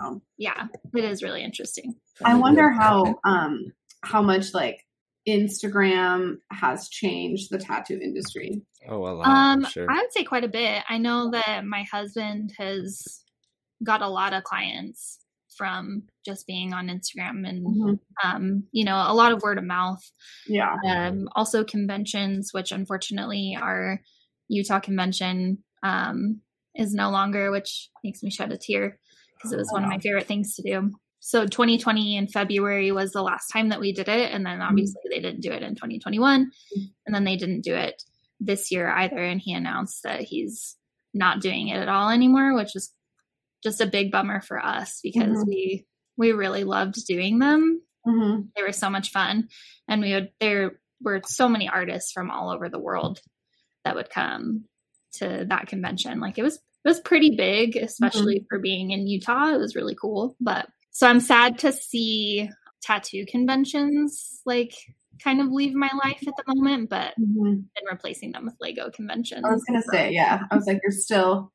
[0.00, 1.96] Um, Yeah, it is really interesting.
[2.24, 4.86] I wonder how um how much like
[5.28, 8.62] Instagram has changed the tattoo industry.
[8.88, 9.26] Oh, a lot.
[9.26, 9.86] Um, sure.
[9.90, 10.82] I would say quite a bit.
[10.88, 13.22] I know that my husband has
[13.84, 15.18] got a lot of clients
[15.58, 17.98] from just being on Instagram and Mhm.
[18.24, 20.00] um, you know, a lot of word of mouth.
[20.46, 20.74] Yeah.
[20.86, 24.00] Um, also conventions, which unfortunately our
[24.48, 26.40] Utah convention um,
[26.74, 28.98] is no longer, which makes me shed a tear
[29.34, 30.90] because it was one of my favorite things to do.
[31.20, 35.00] So 2020 in February was the last time that we did it, and then obviously
[35.10, 36.50] they didn't do it in 2021,
[37.06, 38.02] and then they didn't do it
[38.40, 39.18] this year either.
[39.18, 40.76] And he announced that he's
[41.14, 42.92] not doing it at all anymore, which is
[43.62, 45.46] just a big bummer for us because Mhm.
[45.46, 47.82] we we really loved doing them.
[48.04, 49.48] Hmm they were so much fun.
[49.88, 53.20] And we would there were so many artists from all over the world
[53.84, 54.64] that would come
[55.14, 56.20] to that convention.
[56.20, 59.52] Like it was it was pretty big especially for being in utah.
[59.54, 60.36] It was really cool.
[60.40, 62.48] But so i'm sad to see
[62.82, 64.72] tattoo conventions like
[65.22, 68.90] kind of leave my life at the moment but hmm been replacing them with lego
[68.90, 69.44] conventions.
[69.44, 70.42] I was gonna So- say, yeah.
[70.50, 71.52] I was like, you're still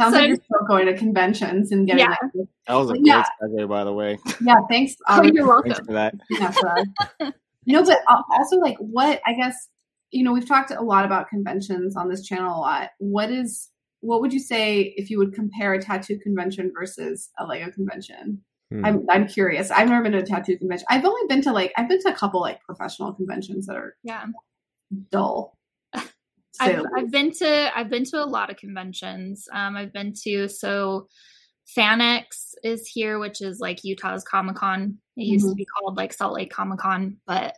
[0.00, 2.16] sounds So like you're still going to conventions and getting Yeah.
[2.34, 3.24] like, That was a Yeah.
[3.40, 4.18] great segue, by the way.
[4.44, 4.56] yeah.
[4.68, 4.96] Thanks.
[5.08, 6.14] oh you're welcome Thanks for that.
[6.30, 6.74] Yeah, for
[7.18, 7.34] that.
[7.66, 7.98] no, but
[8.30, 9.68] also like what I guess
[10.10, 12.90] you know we've talked a lot about conventions on this channel a lot.
[12.98, 13.68] What is
[14.00, 18.42] what would you say if you would compare a tattoo convention versus a Lego convention?
[18.70, 18.84] Hmm.
[18.84, 19.70] I'm I'm curious.
[19.70, 20.86] I've never been to a tattoo convention.
[20.88, 23.94] I've only been to like I've been to a couple like professional conventions that are
[24.02, 24.24] yeah
[25.10, 25.56] dull.
[26.52, 29.46] Say I've, I've been to I've been to a lot of conventions.
[29.52, 31.08] Um, I've been to so
[31.76, 34.98] FanX is here, which is like Utah's Comic Con.
[35.16, 35.56] It used to Mhm.
[35.56, 37.54] be called like Salt Lake Comic Con, but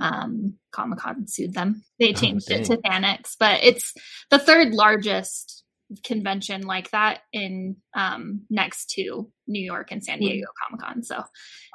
[0.00, 1.82] um, Comic Con sued them.
[1.98, 3.92] They Oh, changed it to FanX, but it's
[4.30, 5.62] the third largest
[6.02, 11.02] convention like that in um, next to New York and San Diego Comic Con.
[11.02, 11.22] So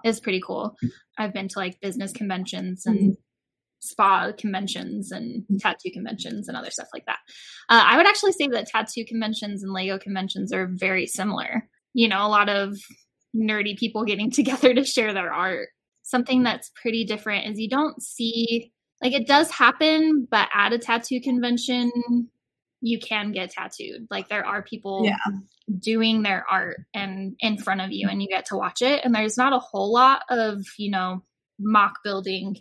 [0.04, 0.76] it's pretty cool.
[1.18, 3.16] I've been to like business conventions and
[3.80, 7.20] spa conventions and tattoo conventions and other stuff like that.
[7.70, 11.68] Uh, I would actually say that tattoo conventions and Lego conventions are very similar.
[11.94, 12.78] You know, a lot of
[13.36, 15.70] nerdy people getting together to share their art.
[16.04, 20.80] Something that's pretty different is you don't see, like, it does happen, but at a
[20.80, 21.92] tattoo convention,
[22.82, 24.08] you can get tattooed.
[24.10, 25.18] Like, there are people Yeah.
[25.78, 29.06] doing their art and in front of you, and you get to watch it.
[29.06, 31.24] And there's not a whole lot of, you know,
[31.60, 32.56] mock building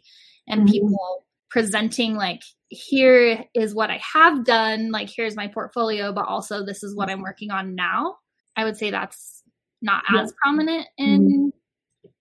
[0.48, 0.70] and Mhm.
[0.72, 6.64] people presenting like here is what I have done, like here's my portfolio, but also
[6.64, 8.18] this is what I'm working on now.
[8.56, 9.42] I would say that's
[9.80, 11.52] not as prominent in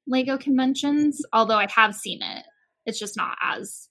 [0.05, 2.45] Lego conventions, although I have seen it.
[2.85, 3.89] It's just not as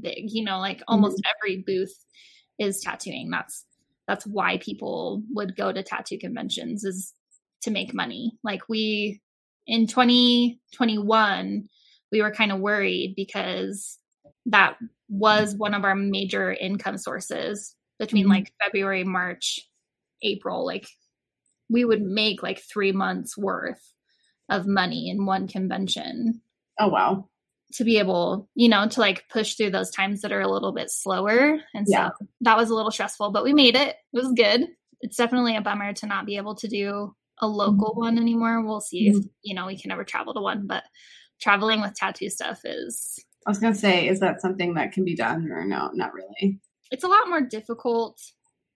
[0.00, 1.94] big, you know, like almost every booth
[2.58, 3.30] is tattooing.
[3.30, 3.64] That's
[4.08, 7.14] that's why people would go to tattoo conventions is
[7.62, 8.32] to make money.
[8.42, 9.20] Like we
[9.66, 11.68] in 2021
[12.12, 13.98] we were kind of worried because
[14.46, 14.76] that
[15.08, 18.30] was one of our major income sources between Mhm.
[18.30, 19.60] like February, March,
[20.22, 20.64] April.
[20.64, 20.86] Like
[21.70, 23.80] we would make like three months worth
[24.48, 26.42] of money in one convention
[26.78, 27.28] Oh wow.
[27.74, 30.72] to be able, you know, to like push through those times that are a little
[30.72, 31.58] bit slower.
[31.74, 32.10] And Yeah.
[32.18, 33.88] so that was a little stressful, but we made it.
[34.12, 34.68] It was good.
[35.00, 38.62] It's definitely a bummer to not be able to do a local one anymore.
[38.62, 40.84] We'll see if, you know, we can ever travel to one, but
[41.44, 45.14] traveling with tattoo stuff is I was gonna say, is that something that can be
[45.14, 45.90] done or no?
[45.92, 46.58] Not really.
[46.90, 48.18] it's a lot more difficult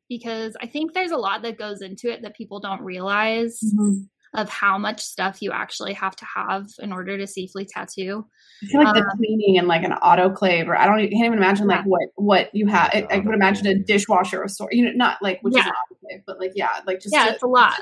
[0.09, 4.03] because I think there's a lot that goes into it that people don't realize mm-hmm.
[4.35, 8.27] Of how much stuff you actually have to have in order to safely tattoo.
[8.63, 11.27] I feel like the Um, cleaning and like an autoclave, or I don't, even, can't
[11.27, 12.91] even imagine like what what you have.
[12.93, 15.69] I, I would imagine a dishwasher or sort, you know, not like which is Yeah.
[15.69, 15.73] an
[16.19, 17.75] autoclave, but like yeah, like just Yeah, to- it's a lot.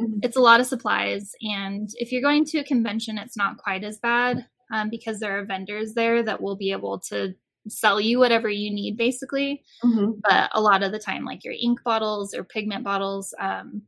[0.00, 0.18] Mhm.
[0.24, 3.84] it's a lot of supplies and if you're going to a convention it's not quite
[3.84, 7.32] as bad um, because there are vendors there that will be able to
[7.68, 10.20] sell you whatever you need basically Mhm.
[10.28, 13.82] but a lot of the time like your ink bottles or pigment bottles um,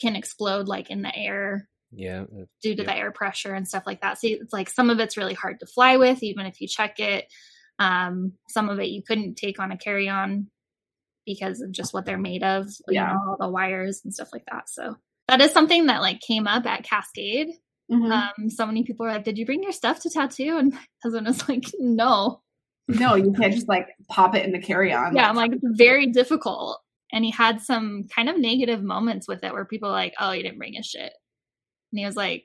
[0.00, 2.24] can explode like in the air Yeah.
[2.62, 2.86] due to Yep.
[2.86, 4.18] the air pressure and stuff like that.
[4.18, 6.98] So it's like some of it's really hard to fly with, even if you check
[7.00, 7.26] it.
[7.78, 10.50] Um, some of it you couldn't take on a carry on
[11.26, 13.12] because of just what they're made of, you Yeah.
[13.12, 14.68] know, all the wires and stuff like that.
[14.68, 14.96] So
[15.28, 17.48] that is something that like came up at Cascade.
[17.90, 18.10] Mhm.
[18.38, 20.56] Um, so many people were like, Did you bring your stuff to tattoo?
[20.58, 22.42] And my husband was like, No.
[22.88, 25.14] no, you can't just like pop it in the carry on.
[25.16, 26.80] Yeah, I'm like, it's very difficult.
[27.12, 30.32] And he had some kind of negative moments with it where people were like, Oh,
[30.32, 31.12] you didn't bring his shit.
[31.92, 32.44] And he was like,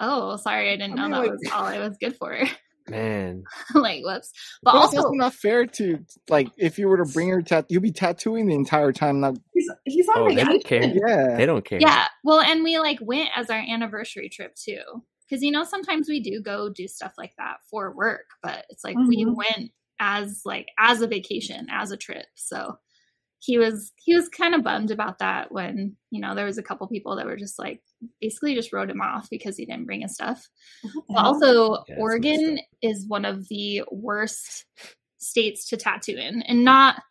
[0.00, 2.38] Oh, sorry, I didn't I know that like- was all I was good for.
[2.88, 3.44] Man.
[3.74, 5.98] like whoops but, But also also not fair to
[6.30, 9.20] like if you were to bring her tattoo, you'll be tattooing the entire time.
[9.20, 10.98] Not he's he's on Oh, they don't vacation.
[10.98, 11.08] care.
[11.30, 11.78] yeah, They don't care.
[11.82, 14.80] yeah well and we like went as our anniversary trip too
[15.28, 18.84] because you know sometimes we do go do stuff like that for work but it's
[18.84, 19.36] like we Mhm.
[19.36, 22.78] went as like as a vacation as a trip so
[23.40, 26.62] he was he was kind of bummed about that when you know there was a
[26.62, 27.80] couple people that were just like
[28.20, 30.48] basically just wrote him off because he didn't bring his stuff.
[31.08, 34.66] But also, Yeah, Oregon is one of the worst
[35.18, 37.02] states to tattoo in, and not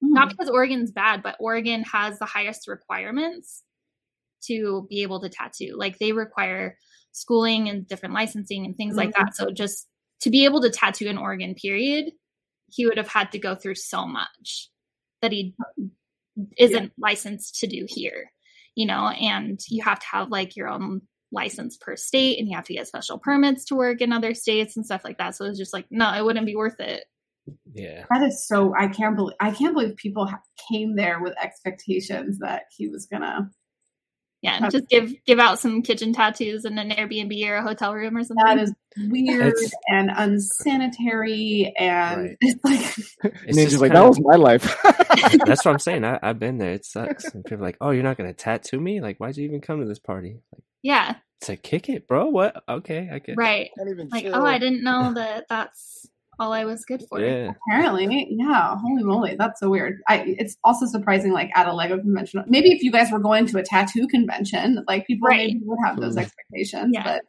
[0.00, 3.62] not because Oregon's bad, but Oregon has the highest requirements
[4.46, 5.74] to be able to tattoo.
[5.76, 6.76] Like they require
[7.12, 9.34] schooling and different licensing and things like that.
[9.34, 9.88] So just
[10.20, 12.12] to be able to tattoo in Oregon, period,
[12.70, 14.68] he would have had to go through so much
[15.24, 15.82] that he uh,
[16.58, 18.30] isn't licensed to do here,
[18.74, 21.00] you know, and you have to have like your own
[21.32, 24.76] license per state and you have to get special permits to work in other states
[24.76, 25.34] and stuff like that.
[25.34, 27.04] So it's just like, no, it wouldn't be worth it.
[27.72, 28.04] Yeah.
[28.10, 28.74] That is so.
[28.78, 29.36] I can't believe.
[29.40, 33.50] I can't believe people ha- came there with expectations that he was gonna.
[34.44, 34.68] Yeah, Okay.
[34.78, 38.24] just give give out some kitchen tattoos in an Airbnb or a hotel room or
[38.24, 38.44] something.
[38.44, 40.10] That is weird It's- and
[40.68, 42.36] unsanitary, and Right.
[42.40, 44.76] it's like It's Ninja's just like, kinda- that was my life.
[45.46, 46.04] That's what I'm saying.
[46.04, 46.72] I, I've been there.
[46.72, 47.24] It sucks.
[47.32, 49.00] And people are like, oh, you're not going to tattoo me?
[49.00, 50.40] Like, why'd you even come to this party?
[50.52, 52.26] Like, yeah, to kick it, bro?
[52.26, 52.62] What?
[52.68, 53.70] Okay, I get right.
[53.78, 54.34] Can't even Like, chill.
[54.36, 56.06] oh, I didn't know that that's
[56.38, 57.20] all I was good for.
[57.20, 57.52] Yeah.
[57.68, 58.76] apparently, yeah.
[58.76, 60.00] Holy moly, that's so weird.
[60.08, 60.24] I.
[60.38, 62.44] It's also surprising, like at a Lego convention.
[62.48, 65.48] Maybe if you guys were going to a tattoo convention, like people Right.
[65.48, 66.22] maybe would have those Mhm.
[66.22, 66.90] expectations.
[66.94, 67.04] Yeah.
[67.04, 67.22] But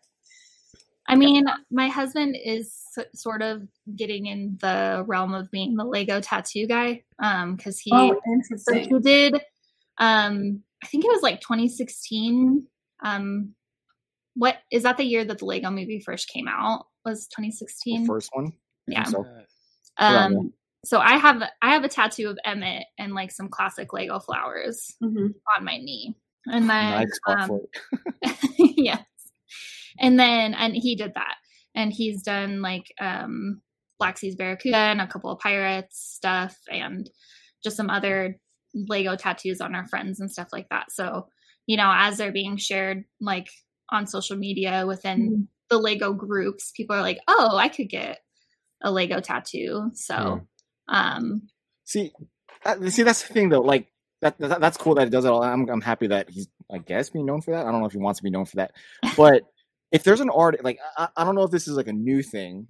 [1.07, 2.73] I mean, my husband is
[3.13, 7.91] sort of getting in the realm of being the Lego tattoo guy, um, because he
[7.93, 8.19] oh,
[8.57, 9.35] so he did,
[9.99, 12.65] um, I think it was like 2016.
[13.03, 13.53] Um,
[14.33, 16.87] what is that the year that the Lego Movie first came out?
[17.05, 18.01] Was 2016?
[18.01, 18.53] The first one.
[18.87, 19.03] Yeah.
[19.03, 19.25] So.
[19.97, 20.39] Um, Yeah.
[20.85, 24.95] so I have I have a tattoo of Emmet and like some classic Lego flowers
[25.01, 25.33] Mhm.
[25.57, 26.15] on my knee,
[26.47, 27.59] and then Nice um,
[28.59, 29.03] yes,
[29.99, 31.35] and then and he did that,
[31.75, 33.61] and he's done like um
[33.99, 37.09] Black Seas Barracuda and a couple of pirates stuff, and
[37.63, 38.39] just some other
[38.75, 40.91] Lego tattoos on our friends and stuff like that.
[40.91, 41.29] So
[41.67, 43.47] you know, as they're being shared like
[43.91, 45.47] on social media within Mhm.
[45.69, 48.19] the Lego groups, people are like, "Oh, I could get
[48.81, 50.41] a Lego tattoo." So,
[50.87, 51.47] um,
[51.87, 52.11] See,
[52.63, 53.61] that, see, that's the thing though.
[53.61, 53.87] Like
[54.21, 55.43] that, that, that's cool that it does it all.
[55.43, 57.65] I'm, I'm happy that he's, I guess, being known for that.
[57.65, 58.71] I don't know if he wants to be known for that,
[59.17, 59.43] but
[59.91, 62.23] if there's an art, like I, I don't know if this is like a new
[62.23, 62.67] thing,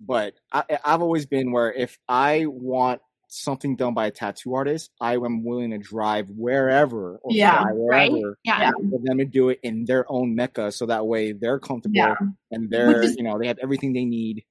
[0.00, 4.90] but I, I've always been where if I want something done by a tattoo artist,
[5.00, 8.10] I am willing to drive wherever or Yeah, fly right?
[8.10, 8.70] wherever Yeah, Yeah.
[8.90, 12.14] for them to do it in their own mecca, so that way they're comfortable Yeah.
[12.50, 14.44] and they're, is- you know, they have everything they need.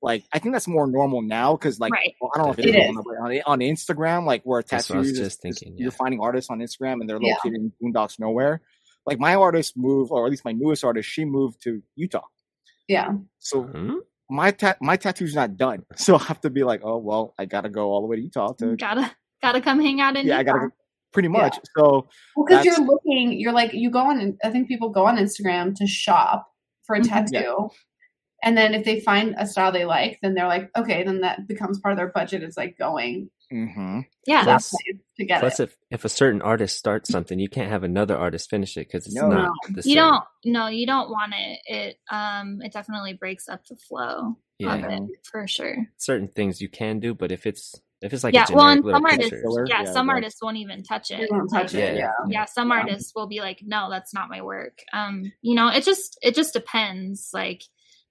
[0.00, 2.14] Like I think that's more normal now because like right.
[2.20, 2.96] well, I don't know if it, It is, is.
[2.96, 6.20] on, on Instagram, like where That's what I was tattoos, is- just thinking, you're finding
[6.20, 7.34] artists on Instagram and they're Yeah.
[7.34, 8.60] located in boondocks nowhere.
[9.06, 12.22] Like my artist moved, or at least my newest artist, she moved to Utah.
[12.86, 13.12] Yeah.
[13.38, 13.94] So Hmm?
[14.30, 17.46] my ta- my tattoo's not done, so I have to be like, oh well, I
[17.46, 18.76] gotta go all the way to Utah to.
[18.76, 19.10] Gotta
[19.42, 20.70] gotta come hang out in Yeah, I gotta go-
[21.12, 21.42] pretty Yeah.
[21.42, 21.58] much.
[21.76, 22.06] So
[22.36, 25.16] Well, because That's- you're looking, you're like, you go on, I think people go on
[25.16, 26.46] Instagram to shop
[26.86, 27.08] for a Mhm.
[27.08, 27.32] tattoo.
[27.34, 27.66] Yeah.
[28.42, 31.48] And then if they find a style they like, then they're like, okay, then that
[31.48, 34.04] becomes part of their budget is like going mhm.
[34.26, 34.74] Yeah, to that Plus-
[35.16, 35.64] to get Plus, it.
[35.64, 39.06] if, if a certain artist starts something, you can't have another artist finish it because
[39.06, 39.28] it's No.
[39.28, 39.90] not the same.
[39.90, 40.24] you don't.
[40.44, 41.58] No, you don't want it.
[41.66, 44.74] It um, it definitely breaks up the flow Yeah.
[44.74, 45.76] of it for sure.
[45.96, 48.84] Certain things you can do, but if it's if it's like yeah, a well, and
[48.84, 49.32] some artists,
[49.66, 50.12] yeah, Yeah, some yeah.
[50.12, 51.32] artists won't even touch They it.
[51.32, 51.80] won't touch Yeah.
[51.86, 51.96] it.
[51.96, 52.10] Yeah.
[52.28, 52.76] yeah some Yeah.
[52.76, 56.36] artists will be like no that's not my work um you know it just it
[56.36, 57.62] just depends like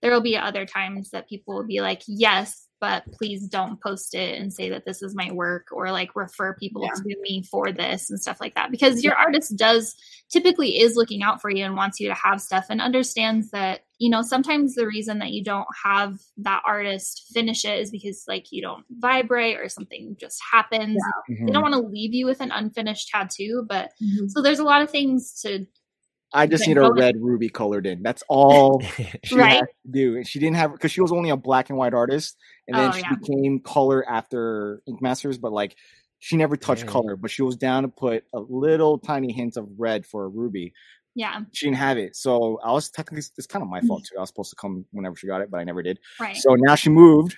[0.01, 4.13] there will be other times that people will be like yes but please don't post
[4.13, 6.91] it and say that this is my work or like refer people Yeah.
[6.93, 9.95] to me for this and stuff like that because your artist does
[10.29, 13.81] typically is looking out for you and wants you to have stuff and understands that
[13.97, 18.25] you know sometimes the reason that you don't have that artist finish it is because
[18.27, 21.47] like you don't vibrate or something just happens mhm.
[21.47, 24.29] they don't want to leave you with an unfinished tattoo but Mhm.
[24.29, 25.65] so there's a lot of things to
[26.33, 26.97] I just need her ahead.
[26.97, 28.03] red ruby colored in.
[28.03, 28.81] That's all
[29.23, 29.53] she Right.
[29.55, 30.15] had to do.
[30.17, 32.37] And she didn't have because she was only a black and white artist,
[32.67, 33.15] and then Oh, she yeah.
[33.19, 35.37] became color after Ink Masters.
[35.37, 35.75] But like,
[36.19, 37.15] she never touched color.
[37.15, 40.73] But she was down to put a little tiny hint of red for a ruby.
[41.15, 43.87] yeah She didn't have it, so I was technically it's kind of my mm.
[43.87, 44.17] fault too.
[44.17, 45.99] I was supposed to come whenever she got it, but I never did.
[46.19, 47.37] right So now she moved,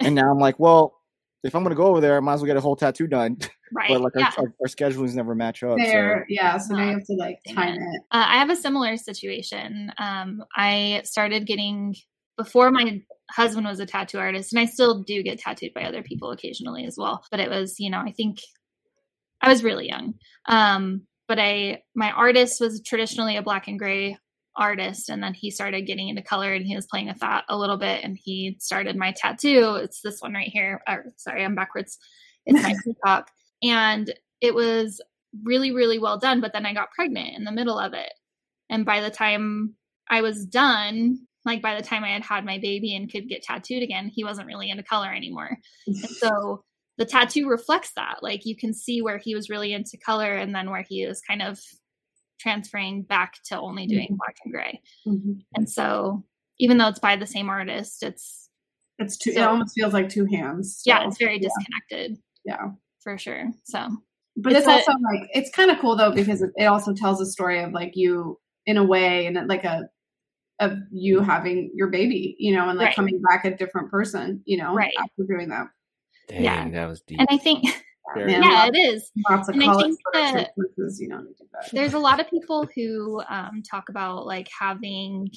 [0.00, 1.01] and now I'm like, well,
[1.42, 3.38] if I'm gonna go over there, I might as well get a whole tattoo done.
[3.74, 4.30] right but like yeah.
[4.36, 5.78] our, our, our schedulings never match up.
[5.78, 5.84] So.
[5.84, 6.58] There, yeah.
[6.58, 7.80] So now you have to like time it.
[7.80, 8.02] it.
[8.10, 9.92] Uh, I have a similar situation.
[9.98, 11.94] Um, I started getting
[12.36, 13.00] before my
[13.30, 16.84] husband was a tattoo artist, and I still do get tattooed by other people occasionally
[16.84, 17.24] as well.
[17.30, 18.38] But it was, you know, I think
[19.40, 20.14] I was really young.
[20.46, 24.18] Um, but I, my artist was traditionally a black and gray
[24.56, 27.56] artist, and then he started getting into color, and he was playing with that a
[27.56, 29.76] little bit, and he started my tattoo.
[29.82, 30.82] It's this one right here.
[30.88, 31.98] Or, sorry, I'm backwards.
[32.46, 33.30] It's my peacock.
[33.62, 35.00] and it was
[35.42, 38.12] really really well done but then i got pregnant in the middle of it
[38.68, 39.74] and by the time
[40.10, 43.42] i was done like by the time i had had my baby and could get
[43.42, 46.62] tattooed again he wasn't really into color anymore and so
[46.98, 50.54] the tattoo reflects that like you can see where he was really into color and
[50.54, 51.58] then where he was kind of
[52.42, 54.16] transferring back to only doing Mhm.
[54.18, 55.44] black and gray Mhm.
[55.54, 56.24] and so
[56.58, 58.50] even though it's by the same artist it's
[58.98, 59.30] It's two.
[59.30, 60.82] it almost feels like two hands.
[60.84, 62.70] yeah it's very disconnected Yeah.
[63.02, 63.88] for sure so
[64.36, 66.92] But It's it's, a- also like it's kind of cool though because it, it also
[66.94, 69.88] tells a story of like you in a way and like a
[70.60, 72.94] of you having your baby, you know, and like Right.
[72.96, 74.94] coming back a different person, you know, Right.
[74.98, 75.66] after doing that.
[76.28, 76.68] Dang, Yeah.
[76.70, 77.18] that was deep.
[77.18, 77.64] and i think
[78.14, 80.50] Very yeah it is lots of And I think that-
[80.98, 81.70] you know, that.
[81.72, 85.30] there's a lot of people who um, talk about like having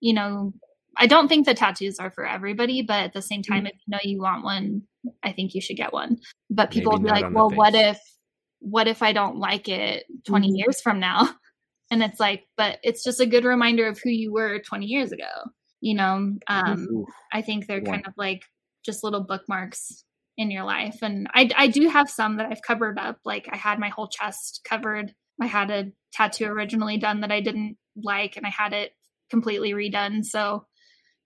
[0.00, 0.52] you know
[0.96, 3.52] i don't think the tattoos are for everybody but at the same Mm-hmm.
[3.52, 4.82] time if you know you want one
[5.22, 6.18] i think you should get one
[6.50, 7.98] but people Maybe will be like well what if
[8.60, 10.58] what if i don't like it 20 Mhm.
[10.58, 11.30] years from now
[11.90, 15.12] and it's like but it's just a good reminder of who you were 20 years
[15.12, 15.30] ago
[15.80, 17.94] you know um I think they're Good one.
[18.02, 18.42] kind of like
[18.84, 20.04] just little bookmarks
[20.36, 20.98] in your life.
[21.02, 23.18] And I, I do have some that I've covered up.
[23.24, 25.14] Like I had my whole chest covered.
[25.40, 28.92] I had a tattoo originally done that I didn't like, and I had it
[29.30, 30.24] completely redone.
[30.24, 30.66] So,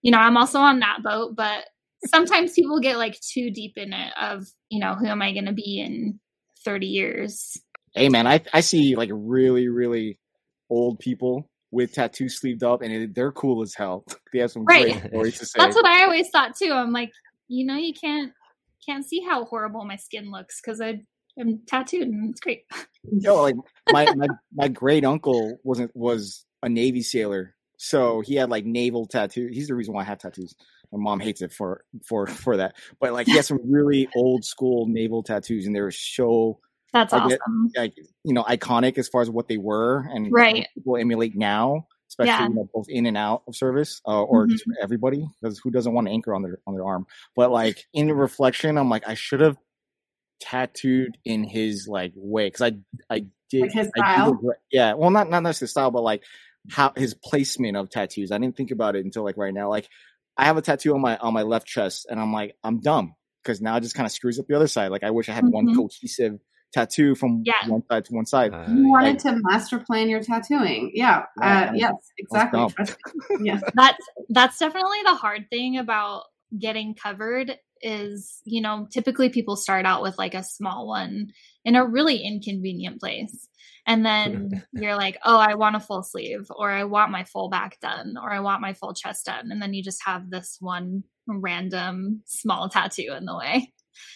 [0.02, 1.34] you know, I'm also on that boat.
[1.36, 1.64] But
[2.06, 5.46] sometimes people get like too deep in it of, you know, who am I going
[5.46, 6.20] to be in
[6.64, 7.56] 30 years?
[7.94, 10.18] Hey man, I I see like really really
[10.68, 14.04] old people with tattoos sleeved up, and it, they're cool as hell.
[14.32, 14.92] they have some Right.
[14.92, 15.58] great stories to say.
[15.60, 16.72] That's what I always thought too.
[16.72, 17.10] I'm like,
[17.48, 18.32] you know, you can't
[18.84, 21.02] can't see how horrible my skin looks because I
[21.38, 22.64] am tattooed and it's great.
[23.20, 23.56] Yo, like
[23.92, 29.06] my my my great uncle wasn't was a Navy sailor, so he had like naval
[29.06, 29.54] tattoos.
[29.54, 30.54] He's the reason why I have tattoos.
[30.92, 34.44] My mom hates it for for for that, but like he has some really old
[34.44, 36.58] school naval tattoos, and they were so
[36.92, 37.70] That's get- awesome.
[37.76, 40.66] like you know iconic as far as what they were and Right.
[40.74, 42.48] people emulate now, especially Yeah.
[42.48, 44.74] you know, both in and out of service uh, or just Mhm.
[44.74, 47.06] for everybody because who doesn't want an anchor on their on their arm?
[47.34, 49.56] But like in reflection, I'm like I should have
[50.40, 52.78] tattooed in his like way because I
[53.14, 54.38] I did Like his style?
[54.70, 56.22] yeah, well not not necessarily style, but like
[56.70, 58.32] how his placement of tattoos.
[58.32, 59.68] I didn't think about it until like right now.
[59.68, 59.88] Like
[60.36, 63.14] I have a tattoo on my on my left chest, and I'm like I'm dumb
[63.42, 64.90] because now it just kind of screws up the other side.
[64.90, 65.76] Like I wish I had one Mhm.
[65.76, 66.40] cohesive
[66.72, 67.68] tattoo from Yeah.
[67.68, 68.52] one side to one side.
[68.52, 70.90] Uh, You wanted to master plan your tattooing.
[70.94, 71.24] Yeah.
[71.40, 72.60] Yeah, Uh, yes, exactly.
[72.60, 73.40] dumb.
[73.44, 73.60] Yeah.
[73.74, 76.24] That's that's definitely the hard thing about
[76.58, 81.28] getting covered is, you know, typically people start out with like a small one
[81.64, 83.48] in a really inconvenient place.
[83.86, 87.48] And then you're like, "Oh, I want a full sleeve or I want my full
[87.48, 90.56] back done or I want my full chest done." And then you just have this
[90.60, 93.72] one random small tattoo in the way.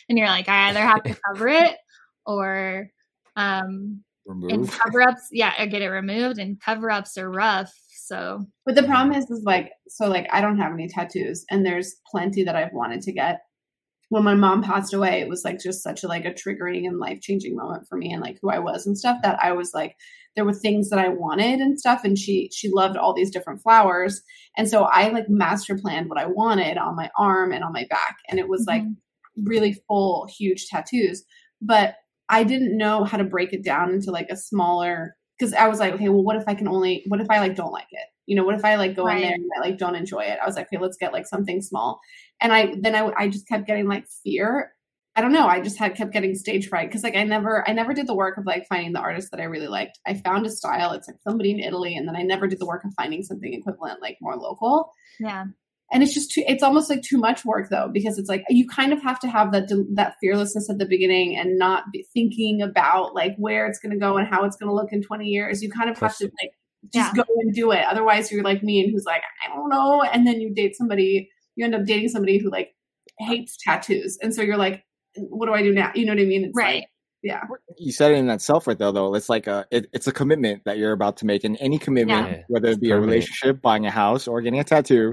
[0.09, 1.77] And you're like, "I either have to cover it
[2.27, 2.89] or
[3.37, 4.03] um
[4.49, 8.75] and cover ups yeah or get it removed and cover ups are rough so But
[8.75, 12.43] the problem is, is like, so like, I don't have any tattoos, and there's plenty
[12.45, 13.41] that I've wanted to get.
[14.09, 16.99] When my mom passed away, it was like just such a like a triggering and
[16.99, 19.19] life changing moment for me, and like who I was and stuff.
[19.23, 19.97] That I was like,
[20.37, 23.63] there were things that I wanted and stuff, and she she loved all these different
[23.63, 24.23] flowers,
[24.57, 27.87] and so I like master planned what I wanted on my arm and on my
[27.91, 28.97] back, and it was like Mhm.
[29.45, 31.25] really full, huge tattoos.
[31.63, 31.97] But
[32.31, 35.81] I didn't know how to break it down into like a smaller because I was
[35.81, 38.07] like, okay, well, what if I can only, what if I like don't like it?
[38.27, 40.39] You know, what if I like go in there and I like don't enjoy it?
[40.41, 41.99] I was like, okay, let's get like something small.
[42.41, 44.73] And I then I I just kept getting like fear.
[45.17, 45.49] I don't know.
[45.49, 48.15] I just had kept getting stage fright because like I never I never did the
[48.15, 49.99] work of like finding the artist that I really liked.
[50.07, 50.93] I found a style.
[50.93, 53.53] It's like somebody in Italy, and then I never did the work of finding something
[53.53, 55.45] equivalent, like more local yeah
[55.93, 58.67] and it's just too it's almost like too much work though because it's like you
[58.69, 62.63] kind of have to have that that fearlessness at the beginning and not be thinking
[62.63, 65.27] about like where it's going to go and how it's going to look in 20
[65.27, 65.63] years.
[65.63, 66.53] You kind of have to like
[66.93, 67.23] just Yeah.
[67.25, 67.85] go and do it.
[67.91, 70.03] Otherwise you're like me and who's like i don't know.
[70.03, 72.71] And then you date somebody you end up dating somebody who like
[73.19, 74.19] hates tattoos.
[74.23, 74.85] And so you're like
[75.17, 75.91] what do i do now?
[75.95, 76.45] You know what i mean?
[76.45, 76.75] It's right.
[76.77, 76.85] like
[77.23, 77.43] yeah
[77.77, 79.15] You said it in that self right there, though.
[79.15, 82.29] It's like a it, it's a commitment that you're about to make, and any commitment,
[82.31, 82.43] Yeah.
[82.49, 85.13] whether it be a relationship, buying a house, or getting a tattoo,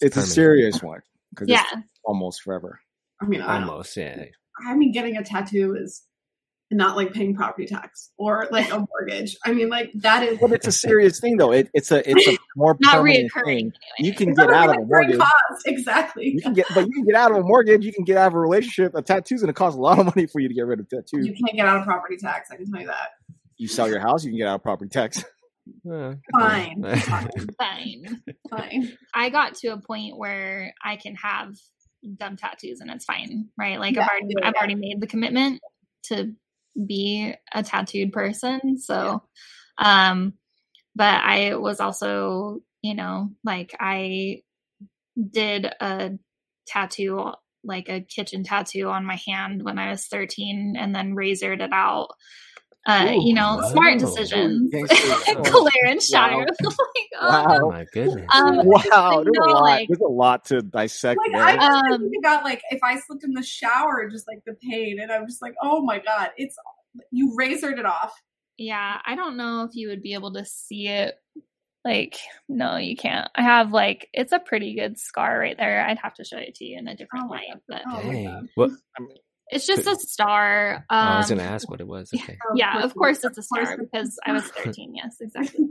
[0.00, 2.80] it's a serious one because yeah it's almost forever.
[3.20, 4.24] i mean I, Almost, yeah.
[4.66, 6.02] I mean getting a tattoo is
[6.70, 10.52] not like paying property tax or like a mortgage i mean like that is But
[10.52, 11.50] it's a serious thing, though.
[11.52, 13.56] It, it's a it's a more not permanent reoccurring thing.
[13.56, 13.72] anyway.
[14.00, 15.18] You can It's get out of a mortgage.
[15.18, 15.32] cost.
[15.66, 17.84] exactly You can get, but you can get out of a mortgage.
[17.86, 18.94] You can get out of a relationship.
[18.94, 20.88] A tattoo's going to cost a lot of money for you to get rid of
[20.90, 21.26] tattoos.
[21.26, 22.50] You can't get out of property tax.
[22.52, 23.12] I can tell you that.
[23.56, 25.24] You sell your house, you can get out of property tax.
[25.90, 28.98] Uh, Fine, fine, fine fine.
[29.14, 31.54] i got to a point where i can have
[32.16, 33.78] dumb tattoos and it's fine, right?
[33.78, 35.60] Like Yeah, I've already yeah, I've already made the commitment
[36.04, 36.32] to
[36.86, 38.78] be a tattooed person.
[38.78, 39.22] So
[39.78, 40.34] um
[40.94, 44.42] but I was also, you know, like I
[45.30, 46.12] did a
[46.66, 47.32] tattoo
[47.64, 51.72] like a kitchen tattoo on my hand when I was 13 and then razored it
[51.72, 52.08] out.
[52.88, 53.98] Uh, Ooh, you know, smart wow.
[53.98, 54.70] decisions.
[54.70, 54.96] Gangster.
[55.44, 56.38] Clearance Shire.
[56.38, 56.46] Wow.
[56.62, 57.58] like, oh, Wow.
[57.60, 58.26] Oh my goodness.
[58.34, 59.60] Um, wow, there's no, a lot.
[59.62, 61.42] like- there's a lot to dissect Like there.
[61.42, 61.56] I
[61.92, 65.12] Um, think about like if I slipped in the shower, just like the pain, and
[65.12, 66.56] I'm just like, oh my god, it's
[67.10, 68.14] you razored it off.
[68.56, 71.14] Yeah, I don't know if you would be able to see it.
[71.84, 72.18] Like,
[72.48, 73.28] no, you can't.
[73.34, 75.86] I have like it's a pretty good scar right there.
[75.86, 78.02] I'd have to show it to you in a different Oh my light, but Oh
[78.02, 78.12] my God.
[78.12, 78.48] Dang.
[78.54, 78.70] What?
[79.50, 80.76] It's just a star.
[80.76, 82.10] Um, oh, I was gonna ask what it was.
[82.14, 82.36] Okay.
[82.54, 84.94] yeah, of course it's a star because I was 13.
[84.94, 85.66] Yes, exactly.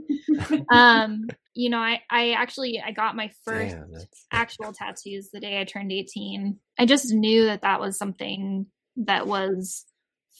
[0.72, 3.92] um, you know, I I actually I got my first Damn,
[4.32, 6.58] actual tattoos the day I turned 18.
[6.78, 8.66] I just knew that that was something
[8.96, 9.84] that was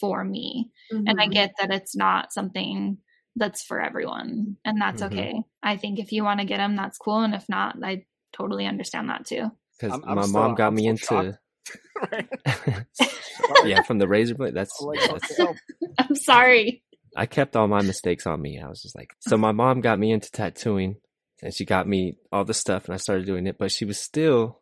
[0.01, 0.71] for me.
[0.91, 1.33] And I Mhm.
[1.33, 2.99] get that it's not something
[3.37, 5.07] that's for everyone, and that's Mhm.
[5.07, 5.43] okay.
[5.63, 7.21] I think if you want to get them, that's cool.
[7.21, 9.51] And if not, I totally understand that too.
[9.79, 11.39] because I'm- I'm my still- mom got I'm me still into.
[12.13, 12.29] Right?
[13.65, 14.55] yeah, from the razor blade.
[14.55, 15.59] That's, I'm like, that's okay,
[15.99, 16.85] I'm sorry.
[17.17, 18.61] I kept all my mistakes on me.
[18.65, 20.97] I was just like, so my mom got me into tattooing
[21.43, 23.99] and she got me all the stuff and I started doing it, but she was
[23.99, 24.61] still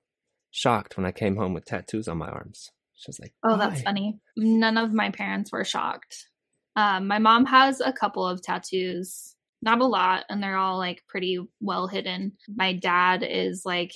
[0.50, 2.70] shocked when I came home with tattoos on my arms.
[2.94, 4.18] She was like, Oh, that's funny.
[4.36, 6.28] None of my parents were shocked.
[6.74, 11.02] Um, my mom has a couple of tattoos, not a lot, and they're all like
[11.06, 12.32] pretty well hidden.
[12.48, 13.92] My dad is like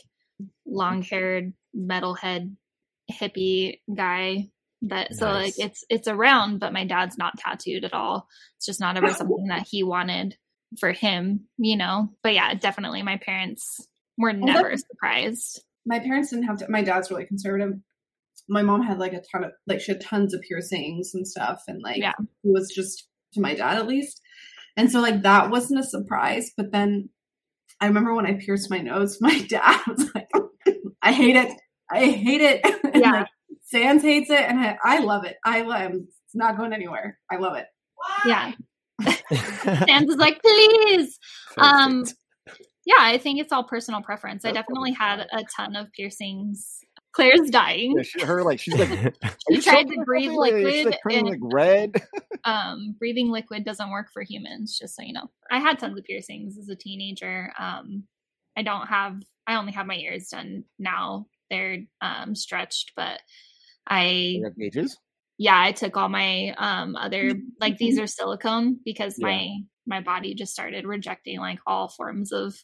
[0.66, 2.56] long haired metalhead
[3.10, 4.48] hippie guy
[4.82, 8.26] that so like it's it's around but my dad's not tattooed at all.
[8.56, 10.36] It's just not ever something that he wanted
[10.78, 12.10] for him you know?
[12.22, 13.86] But yeah definitely my parents
[14.16, 15.62] were never surprised.
[15.86, 17.74] My parents didn't have to my dad's really conservative.
[18.48, 21.62] My mom had like a ton of like she had tons of piercings and stuff
[21.68, 22.12] and like Yeah.
[22.18, 24.20] it was just to my dad at least.
[24.76, 27.10] And so like that wasn't a surprise but then
[27.82, 30.28] i remember when i pierced my nose my dad was like
[31.02, 31.52] i hate it
[31.90, 33.10] i hate it and Yeah.
[33.12, 33.26] like
[33.62, 35.36] sans hates it and I, I love it.
[35.44, 35.96] I love it.
[36.02, 37.18] it's not going anywhere.
[37.30, 37.66] I love it.
[38.26, 38.52] Yeah.
[39.32, 41.18] Sans is like please.
[41.58, 42.04] Um,
[42.86, 44.44] yeah i think it's all personal preference.
[44.44, 46.80] I definitely had a ton of piercings.
[47.12, 47.94] Claire's dying.
[47.96, 48.88] Yeah, she, her like she's like
[49.48, 50.38] She you tried to breathe something?
[50.38, 52.02] Like, she's liquid like turning and- like red.
[52.44, 55.28] um breathing liquid doesn't work for humans just so you know.
[55.50, 57.52] I had tons of piercings as a teenager.
[57.58, 58.04] Um
[58.56, 59.16] i don't have
[59.46, 63.20] i only have my ears done now they're um stretched but
[63.86, 64.96] i gauges.
[65.38, 69.26] yeah i took all my um other like these are silicone because Yeah.
[69.26, 69.48] my
[69.86, 72.54] my body just started rejecting like all forms of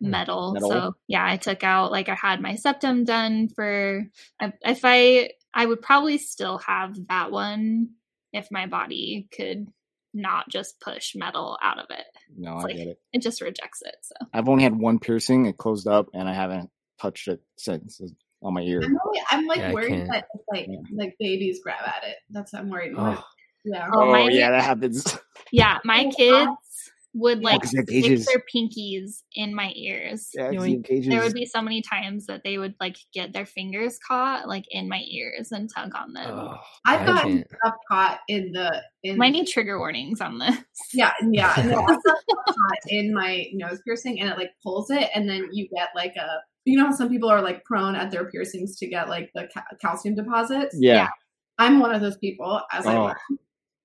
[0.00, 0.10] Hmm.
[0.10, 0.52] metal.
[0.54, 0.70] Metal.
[0.70, 4.02] so yeah i took out like i had my septum done for
[4.40, 7.90] if i i would probably still have that one
[8.32, 9.68] if my body could
[10.12, 12.06] not just push metal out of it
[12.36, 12.98] No, It's I like- get it.
[13.12, 15.46] it just rejects it so I've only had one piercing.
[15.46, 16.70] It closed up, and I haven't
[17.00, 18.00] touched it since
[18.44, 18.82] on my ear.
[18.84, 20.08] i'm, really, I'm like Yeah, worried can't.
[20.10, 20.78] that like Yeah.
[20.94, 23.24] like babies grab at it that's what i'm worried about oh,
[23.64, 25.16] yeah Oh, my- yeah, that happens.
[25.50, 28.26] yeah my Oh, kids would Yeah, like 'cause stick gauges.
[28.26, 30.88] their pinkies in my ears Yeah, 'cause Yoink.
[30.90, 33.98] you have there would be so many times that they would like get their fingers
[34.06, 36.28] caught like in my ears and tug on them.
[36.28, 37.46] oh, i've I gotten can't.
[37.62, 40.58] stuff caught in the in Might need trigger warnings on this.
[40.92, 42.16] Yeah, yeah, and then I've got
[42.48, 46.16] caught in my nose piercing, and it like pulls it, and then you get like
[46.16, 46.28] a,
[46.64, 49.48] you know, how some people are like prone at their piercings to get like the
[49.52, 50.76] ca- calcium deposits.
[50.78, 50.94] yeah.
[50.94, 51.08] yeah.
[51.56, 53.12] I'm one of those people, as I Oh.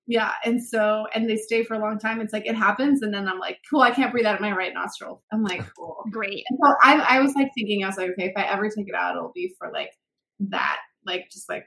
[0.06, 2.20] Yeah, and so and they stay for a long time.
[2.20, 4.50] It's like it happens, and then I'm like, cool, I can't breathe out of my
[4.50, 5.22] right nostril.
[5.32, 6.02] I'm like, cool.
[6.10, 6.44] Great.
[6.50, 8.88] And so I, I was like thinking, I was like, okay, if I ever take
[8.88, 9.92] it out, it'll be for like
[10.40, 11.64] that, like just like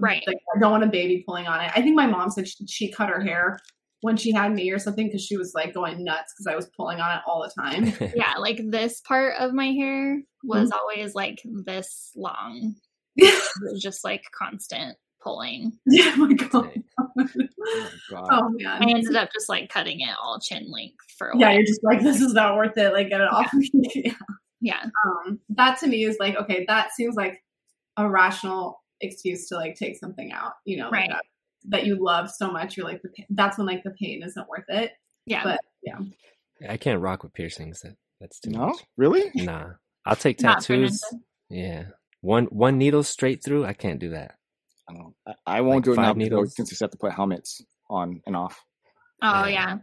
[0.00, 0.22] Right.
[0.26, 1.70] Like I don't want a baby pulling on it.
[1.74, 3.58] I think my mom said she, she cut her hair
[4.02, 6.68] when she had me or something because she was like going nuts because I was
[6.76, 7.92] pulling on it all the time.
[8.16, 10.78] Yeah, like this part of my hair was Mm-hmm.
[10.78, 12.74] always like this long.
[13.16, 15.72] yeah, It was just like constant pulling.
[15.92, 16.70] oh my god.
[17.00, 17.24] Oh, my
[18.10, 18.28] God.
[18.30, 18.82] Oh man.
[18.82, 21.40] I ended up just like cutting it all chin length for a while.
[21.40, 22.92] yeah, you're just like this is not worth it.
[22.92, 23.70] Like get it off me.
[23.94, 24.12] yeah.
[24.60, 24.82] Yeah.
[25.26, 27.42] um, that to me is like okay that seems like
[27.96, 31.10] a rational excuse to like take something out you know like Right.
[31.10, 31.24] that,
[31.68, 34.64] that you love so much you're like the that's when like the pain isn't worth
[34.68, 34.92] it
[35.26, 35.42] Yeah.
[35.44, 35.98] but yeah
[36.68, 37.80] I can't rock with piercings.
[37.82, 38.78] That that's too No, much.
[38.96, 39.30] really?
[39.34, 39.72] Nah,
[40.06, 41.02] I'll take tattoos.
[41.50, 41.88] Yeah,
[42.22, 43.66] one one needle straight through.
[43.66, 44.36] I can't do that.
[44.88, 45.14] I, don't.
[45.26, 46.56] I, I won't Like do it now five because needles?
[46.56, 47.60] since you have to put helmets
[47.90, 48.58] on and off.
[49.20, 49.48] Oh Yeah.
[49.48, 49.76] yeah.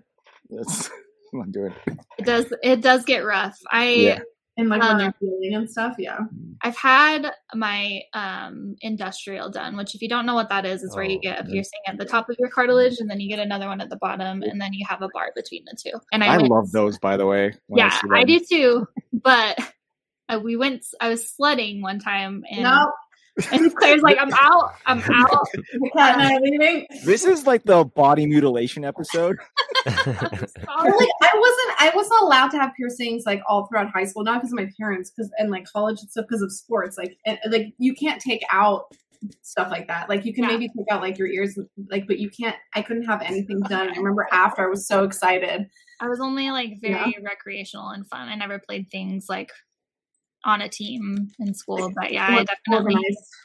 [0.49, 0.89] That's,
[1.33, 1.97] I'm not doing it.
[2.17, 3.57] It does it does get rough.
[3.71, 4.19] I Yeah.
[4.55, 6.19] And like when Um, they're healing and stuff, yeah.
[6.61, 10.95] I've had my um industrial done, which if you don't know what that is, is
[10.95, 13.29] where you Oh, get a piercing at the top of your cartilage and then you
[13.29, 15.97] get another one at the bottom and then you have a bar between the two.
[16.11, 17.53] And I, I went, love those, by the way.
[17.69, 18.87] Yeah, see I do too.
[19.11, 19.59] But
[20.29, 22.91] uh, we went I was sledding one time and no,
[23.51, 25.47] and Claire's like, I'm out, I'm out.
[25.53, 26.85] the cat and I leaving.
[27.03, 29.37] This is like the body mutilation episode.
[29.85, 30.91] I'm Or, sorry.
[30.91, 34.35] like I wasn't I wasn't allowed to have piercings like all throughout high school, not
[34.41, 36.97] because of my parents, because and like college and stuff because of sports.
[36.97, 38.85] Like and, like you can't take out
[39.41, 40.09] stuff like that.
[40.09, 40.51] Like you can Yeah.
[40.51, 41.57] maybe take out like your ears,
[41.89, 42.55] like but you can't.
[42.75, 43.89] I couldn't have anything done.
[43.89, 45.65] I remember after I was so excited.
[45.99, 48.27] I was only like very recreational and fun.
[48.27, 49.49] I never played things like
[50.43, 51.91] on a team in school.
[51.95, 52.97] But yeah, I definitely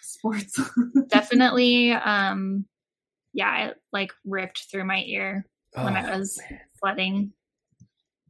[0.03, 0.61] sports.
[1.09, 2.67] definitely um
[3.33, 6.41] yeah, it like ripped through my ear when I Oh, was
[6.81, 7.33] sledding.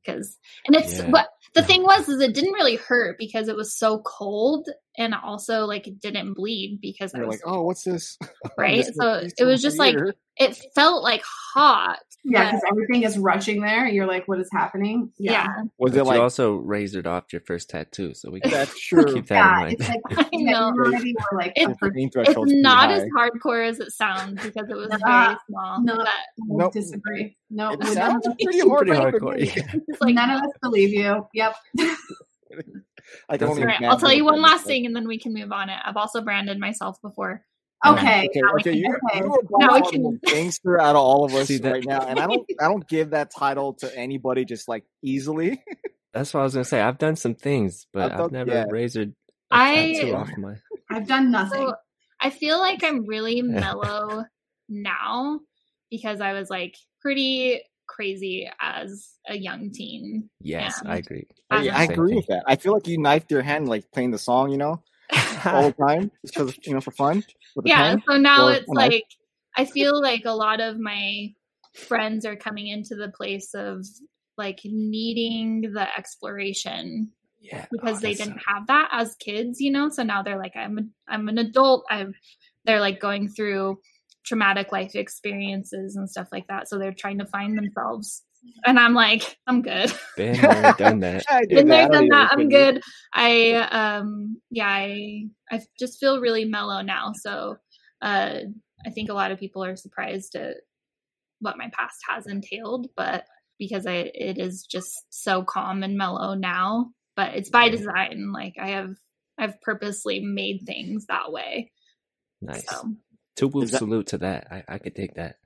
[0.06, 1.10] Cause and it's Yeah.
[1.10, 4.66] what the thing was is it didn't really hurt because it was so cold
[4.96, 8.16] and also like it didn't bleed because I You're was like, oh, what's this?
[8.58, 8.84] right.
[8.86, 9.96] This- So it was just like
[10.36, 11.98] it felt like hot.
[12.30, 13.86] Yeah, but- because everything is rushing there.
[13.88, 15.10] You're like, what is happening?
[15.18, 15.46] yeah.
[15.78, 18.78] was But it like you also razored off your first tattoo, so we can that's
[18.78, 19.14] true?
[19.14, 19.76] keep that Yeah, in mind.
[19.80, 20.66] it's like I know.
[20.68, 24.68] already were like It's- the first- Pain It's not as hardcore as it sounds because
[24.68, 25.82] it was very small.
[25.82, 25.96] no.
[25.96, 26.08] But
[26.38, 26.72] Nope.
[26.72, 27.36] disagree.
[27.50, 28.60] No, It we sounds don't- pretty Pretty
[28.92, 29.10] hardcore.
[29.10, 29.52] for hardcore, me.
[29.56, 29.80] yeah.
[29.88, 31.26] it's like none of us believe you.
[31.34, 31.54] Yep.
[33.30, 35.06] I can That's only All right, imagine I'll tell you one last thing and then
[35.08, 35.78] we can move on it.
[35.84, 37.42] I've also branded myself before.
[37.86, 38.26] Okay.
[38.28, 39.18] Okay, Now we okay, can- you, okay.
[39.20, 41.46] you are Now we by far the can- most gangster out of all of us
[41.48, 44.68] See, that- right now, and I don't, I don't give that title to anybody just
[44.68, 45.62] like easily.
[46.14, 46.80] That's what I was gonna say.
[46.80, 48.64] I've done some things, but I've I've, done- never yeah.
[48.70, 49.10] razored
[49.50, 50.54] a I- tattoo off my.
[50.90, 51.68] I've done nothing.
[51.68, 51.74] So
[52.20, 54.24] I feel like I'm really mellow
[54.68, 55.40] now
[55.90, 60.28] because I was like pretty crazy as a young teen.
[60.40, 60.90] Yes, Yeah.
[60.92, 61.26] I agree.
[61.50, 62.16] I- I, I agree thing.
[62.16, 62.42] with that.
[62.46, 64.82] I feel like you knifed your hand like playing the song, you know,
[65.44, 67.24] all the time, just because you know for fun.
[67.56, 68.02] With yeah, pen.
[68.08, 68.92] so now it's knife.
[68.92, 69.04] like
[69.56, 71.32] I feel like a lot of my
[71.74, 73.86] friends are coming into the place of
[74.36, 79.88] like needing the exploration yeah, because oh, they didn't have that as kids, you know.
[79.88, 81.84] So now they're like, I'm a, I'm an adult.
[81.90, 82.14] I'm
[82.64, 83.78] they're like going through
[84.24, 86.68] traumatic life experiences and stuff like that.
[86.68, 88.22] So they're trying to find themselves.
[88.64, 89.92] And I'm like, I'm good.
[90.16, 91.24] Been there, done that.
[91.48, 92.32] Been there, done that.
[92.32, 92.82] I'm good.
[93.12, 97.12] I um yeah, I I just feel really mellow now.
[97.14, 97.56] So
[98.02, 98.38] uh
[98.86, 100.56] I think a lot of people are surprised at
[101.40, 103.24] what my past has entailed, but
[103.58, 106.90] because I it is just so calm and mellow now.
[107.16, 108.32] But it's by design.
[108.32, 108.94] Like I have
[109.38, 111.70] I've purposely made things that way.
[112.40, 112.68] Nice.
[112.68, 112.94] So
[113.36, 114.48] Two whoop salute to that.
[114.50, 115.36] I, I could take that.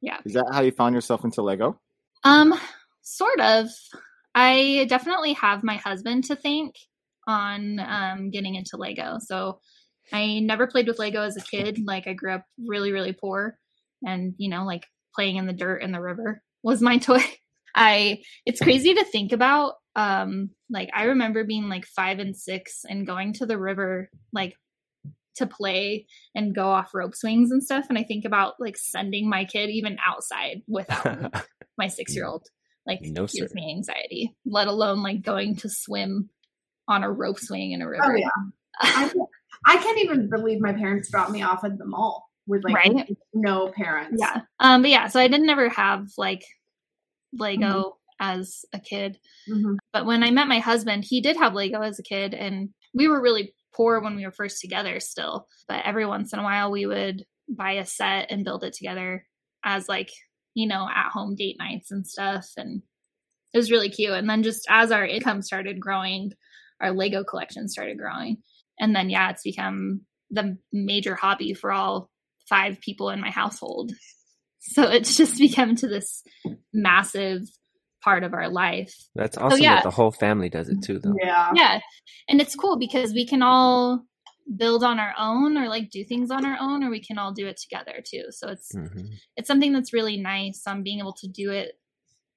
[0.00, 0.18] yeah.
[0.24, 1.78] Is that how you found yourself into Lego?
[2.24, 2.54] Um,
[3.02, 3.68] sort of.
[4.34, 6.74] I definitely have my husband to thank
[7.26, 9.18] on um, getting into Lego.
[9.20, 9.60] So
[10.12, 11.78] I never played with Lego as a kid.
[11.84, 13.56] Like I grew up really, really poor,
[14.04, 17.22] and you know, like playing in the dirt in the river was my toy.
[17.74, 19.74] I it's crazy to think about.
[19.96, 24.54] Um, like I remember being like five and six and going to the river like
[25.36, 27.86] to play and go off rope swings and stuff.
[27.88, 31.44] And I think about like sending my kid even outside without
[31.78, 32.46] my six year old
[32.86, 33.48] like No, gives sir.
[33.54, 36.28] me anxiety let alone like going to swim
[36.88, 38.28] on a rope swing in a river Oh yeah.
[38.80, 39.28] I, can't-
[39.66, 43.16] I can't even believe my parents dropped me off at the mall with like Right?
[43.32, 44.18] no parents.
[44.20, 46.44] yeah um but yeah so i didn't ever have like
[47.32, 48.30] lego Mm-hmm.
[48.38, 49.18] as a kid
[49.48, 49.76] Mhm.
[49.92, 53.08] but when i met my husband he did have lego as a kid and we
[53.08, 56.70] were really poor when we were first together still but every once in a while
[56.70, 59.26] we would buy a set and build it together
[59.64, 60.10] as like
[60.54, 62.82] you know at home date nights and stuff and
[63.52, 66.32] it was really cute and then just as our income started growing
[66.80, 68.38] our lego collection started growing
[68.78, 70.00] and then yeah it's become
[70.30, 72.10] the major hobby for all
[72.48, 73.92] five people in my household
[74.60, 76.22] so it's just become to this
[76.72, 77.42] massive
[78.02, 79.76] part of our life That's awesome yeah.
[79.76, 81.14] that the whole family does it too, though.
[81.18, 81.50] Yeah.
[81.54, 81.80] yeah
[82.28, 84.04] and it's cool because we can all
[84.56, 87.32] build on our own or like do things on our own or we can all
[87.32, 88.24] do it together too.
[88.30, 91.72] So it's hmm it's something that's really nice um being able to do it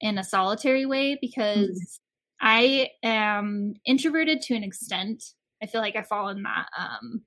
[0.00, 1.98] in a solitary way because
[2.40, 5.22] i am introverted to an extent.
[5.62, 7.22] I feel like i fall in that um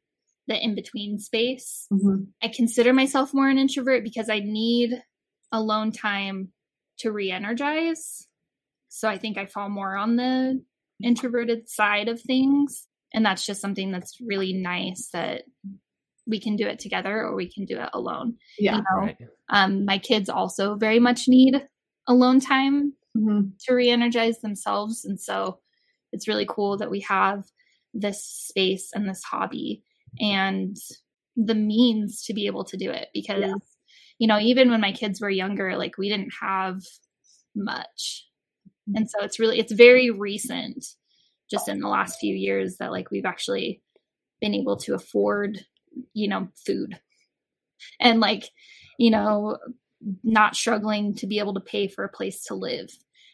[0.48, 1.88] the in between space.
[1.92, 2.28] Mhm.
[2.42, 5.02] i consider myself more an introvert because i need
[5.52, 6.52] alone time
[7.00, 8.28] to re-energize.
[8.90, 10.64] So i think i fall more on the
[11.04, 15.44] introverted side of things and that's just something that's really nice that
[16.28, 18.78] we can do it together or we can do it alone Yeah.
[18.78, 18.98] you know?
[18.98, 19.18] Right.
[19.50, 21.68] um, my kids also very much need
[22.08, 23.52] alone time Mhm.
[23.66, 25.60] to re-energize themselves and so
[26.14, 27.44] it's really cool that we have
[27.94, 29.84] this space and this hobby
[30.20, 30.78] and
[31.36, 33.54] the means to be able to do it because yeah.
[34.20, 36.78] you know even when my kids were younger like we didn't have
[37.56, 38.28] much
[38.96, 40.86] and so it's really it's very recent
[41.52, 43.82] just in the last few years that like we've actually
[44.40, 45.60] been able to afford
[46.14, 46.98] you know food
[48.00, 48.50] and like
[48.98, 49.58] you know
[50.24, 52.90] not struggling to be able to pay for a place to live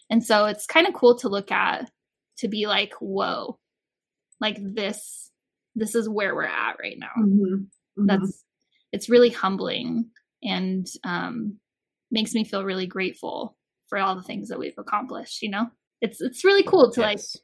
[0.10, 1.90] and so it's kind of cool to look at
[2.38, 3.58] to be like whoa
[4.42, 5.32] like this
[5.76, 7.54] this is where we're at right now mm-hmm.
[7.54, 8.06] Mm-hmm.
[8.06, 8.44] that's
[8.92, 10.10] it's really humbling
[10.44, 11.58] and um
[12.12, 13.56] makes me feel really grateful
[13.88, 15.68] for all the things that we've accomplished you know
[16.02, 17.08] it's it's really cool to yes.
[17.08, 17.44] like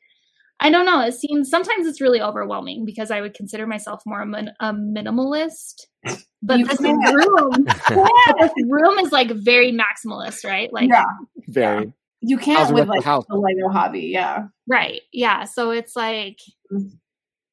[0.59, 1.01] I don't know.
[1.01, 4.73] It seems sometimes it's really overwhelming because I would consider myself more a, min- a
[4.73, 5.85] minimalist.
[6.41, 10.71] But this room, yeah, this room is like very maximalist, right?
[10.71, 11.05] Like, yeah,
[11.47, 11.93] very.
[12.21, 14.47] You can't with like the Lego hobby, yeah.
[14.67, 15.01] Right.
[15.11, 15.43] Yeah.
[15.43, 16.39] So it's like
[16.71, 16.91] mm.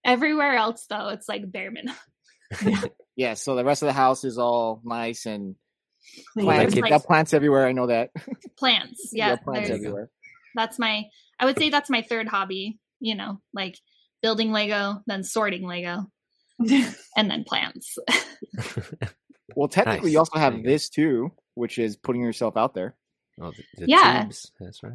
[0.04, 1.96] everywhere else, though, it's like bare minimum.
[2.64, 2.82] yeah.
[3.16, 3.34] yeah.
[3.34, 5.56] So the rest of the house is all nice and
[6.38, 6.76] plants.
[6.76, 7.66] Like, got plants everywhere.
[7.66, 8.10] I know that.
[8.56, 9.10] Plants.
[9.12, 9.34] Yeah.
[9.36, 10.10] plants everywhere.
[10.54, 11.04] That's my.
[11.40, 13.78] I would say that's my third hobby you know, like
[14.22, 16.06] building Lego, then sorting Lego,
[17.16, 17.98] and then plants.
[19.56, 20.12] well, technically, nice.
[20.12, 22.94] you also have this too, which is putting yourself out there.
[23.40, 24.52] Oh, the, the yeah, tubes.
[24.60, 24.92] that's right.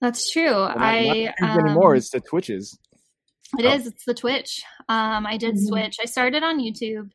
[0.00, 0.50] That's true.
[0.50, 1.94] Well, not, I not um, anymore.
[1.94, 2.78] It's the Twitches.
[3.58, 3.72] It oh.
[3.72, 3.86] is.
[3.86, 4.62] It's the Twitch.
[4.88, 5.66] Um, I did mm-hmm.
[5.66, 5.96] switch.
[6.02, 7.10] I started on YouTube.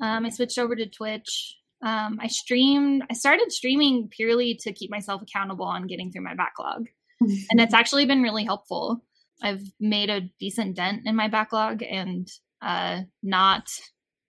[0.00, 1.56] Um, I switched over to Twitch.
[1.82, 3.04] Um, I streamed.
[3.10, 6.88] I started streaming purely to keep myself accountable on getting through my backlog,
[7.20, 9.02] and it's actually been really helpful.
[9.42, 12.28] I've made a decent dent in my backlog and
[12.62, 13.68] uh, not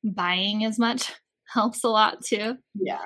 [0.03, 1.11] buying as much
[1.53, 2.55] helps a lot too.
[2.75, 3.03] Yeah.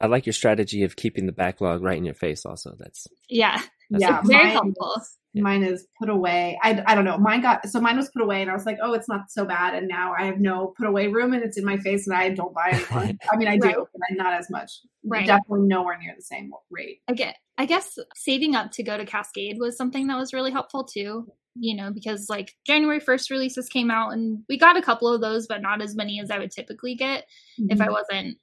[0.00, 2.74] I like your strategy of keeping the backlog right in your face also.
[2.78, 3.60] That's Yeah.
[3.90, 4.94] That's yeah, very mine helpful.
[4.98, 6.58] Is, mine is put away.
[6.62, 7.18] I, I don't know.
[7.18, 9.44] Mine got so mine was put away and I was like, "Oh, it's not so
[9.44, 12.16] bad." And now I have no put away room and it's in my face and
[12.16, 13.16] I don't buy anymore.
[13.32, 13.76] I mean, I do, right.
[13.76, 14.70] but not as much.
[15.04, 15.26] Right.
[15.26, 17.00] Definitely nowhere near the same rate.
[17.08, 20.52] I get I guess saving up to go to Cascade was something that was really
[20.52, 24.82] helpful too you know, because like January 1st releases came out and we got a
[24.82, 27.24] couple of those, but not as many as I would typically get
[27.58, 27.70] mm-hmm.
[27.70, 27.92] if I mm-hmm.
[27.92, 28.38] wasn't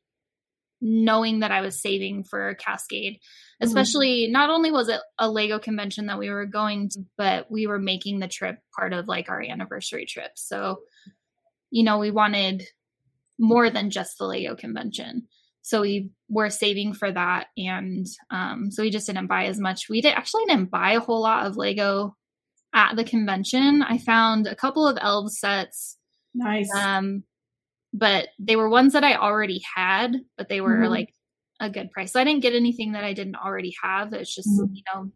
[0.79, 3.15] knowing that I was saving for Cascade.
[3.15, 3.67] Mm-hmm.
[3.67, 7.67] Especially, not only was it a Lego convention that we were going to, but we
[7.67, 10.31] were making the trip part of like our anniversary trip.
[10.35, 10.81] So,
[11.71, 12.63] you know, we wanted
[13.39, 15.27] more than just the Lego convention.
[15.61, 17.47] So we were saving for that.
[17.57, 19.89] And um, so we just didn't buy as much.
[19.89, 22.15] We did actually didn't buy a whole lot of Lego
[22.73, 23.81] at the convention.
[23.81, 25.97] I found a couple of elf sets.
[26.33, 26.69] Nice.
[26.75, 27.23] Um,
[27.93, 30.91] but they were ones that I already had, but they were mm-hmm.
[30.91, 31.13] like
[31.59, 32.13] a good price.
[32.13, 34.13] So I didn't get anything that I didn't already have.
[34.13, 34.73] It's just mm-hmm.
[34.73, 35.11] you know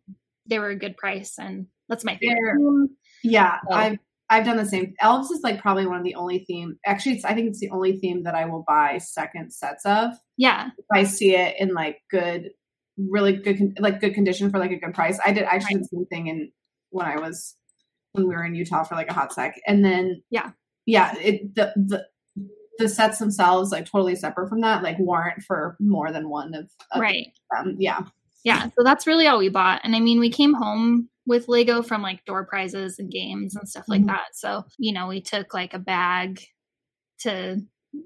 [0.47, 2.89] they were a good price, and that's my favorite.
[3.23, 3.75] Yeah, so.
[3.75, 3.97] I've
[4.29, 4.93] I've done the same.
[5.01, 6.77] Elves is like probably one of the only theme.
[6.85, 10.13] Actually, I think it's the only theme that I will buy second sets of.
[10.37, 12.49] Yeah, if I see it in like good,
[12.97, 15.19] really good, like good condition for like a good price.
[15.23, 15.83] I did actually right.
[15.83, 16.51] the same thing in
[16.91, 17.55] when I was
[18.13, 19.59] when we were in Utah for like a hot sec.
[19.65, 20.51] And then yeah.
[20.85, 22.05] Yeah, it the the
[22.81, 26.69] the sets themselves like totally separate from that like warrant for more than one of,
[26.91, 27.75] of right them.
[27.79, 28.01] yeah
[28.43, 31.81] yeah so that's really all we bought and i mean we came home with lego
[31.81, 34.07] from like door prizes and games and stuff like mm-hmm.
[34.07, 36.41] that so you know we took like a bag
[37.19, 37.57] to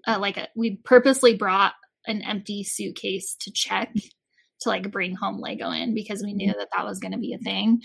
[0.07, 1.73] uh, like a, we purposely brought
[2.05, 3.93] an empty suitcase to check
[4.61, 6.59] to like bring home lego in because we knew mm-hmm.
[6.59, 7.81] that that was going to be a thing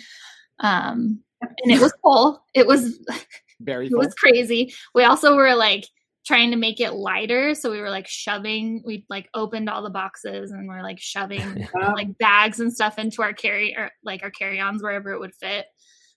[0.60, 2.42] um, and it was full.
[2.54, 2.98] It was
[3.60, 3.88] very.
[3.88, 4.00] Full.
[4.00, 4.74] It was crazy.
[4.94, 5.86] We also were like
[6.26, 8.82] trying to make it lighter, so we were like shoving.
[8.84, 13.22] We like opened all the boxes and we're like shoving like bags and stuff into
[13.22, 15.66] our carry or like our carry-ons wherever it would fit,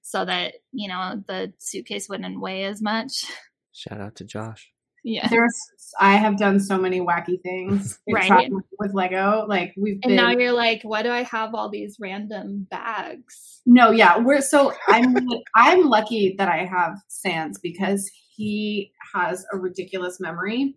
[0.01, 3.23] so that you know the suitcase wouldn't weigh as much.
[3.71, 4.72] Shout out to Josh.
[5.03, 5.27] Yeah.
[5.27, 5.59] There's
[5.99, 8.51] I have done so many wacky things right.
[8.79, 9.45] with Lego.
[9.47, 13.61] Like we've And now you're like, why do I have all these random bags?
[13.65, 14.17] No, yeah.
[14.17, 15.15] We're so I'm
[15.55, 20.75] I'm lucky that I have Sans because he has a ridiculous memory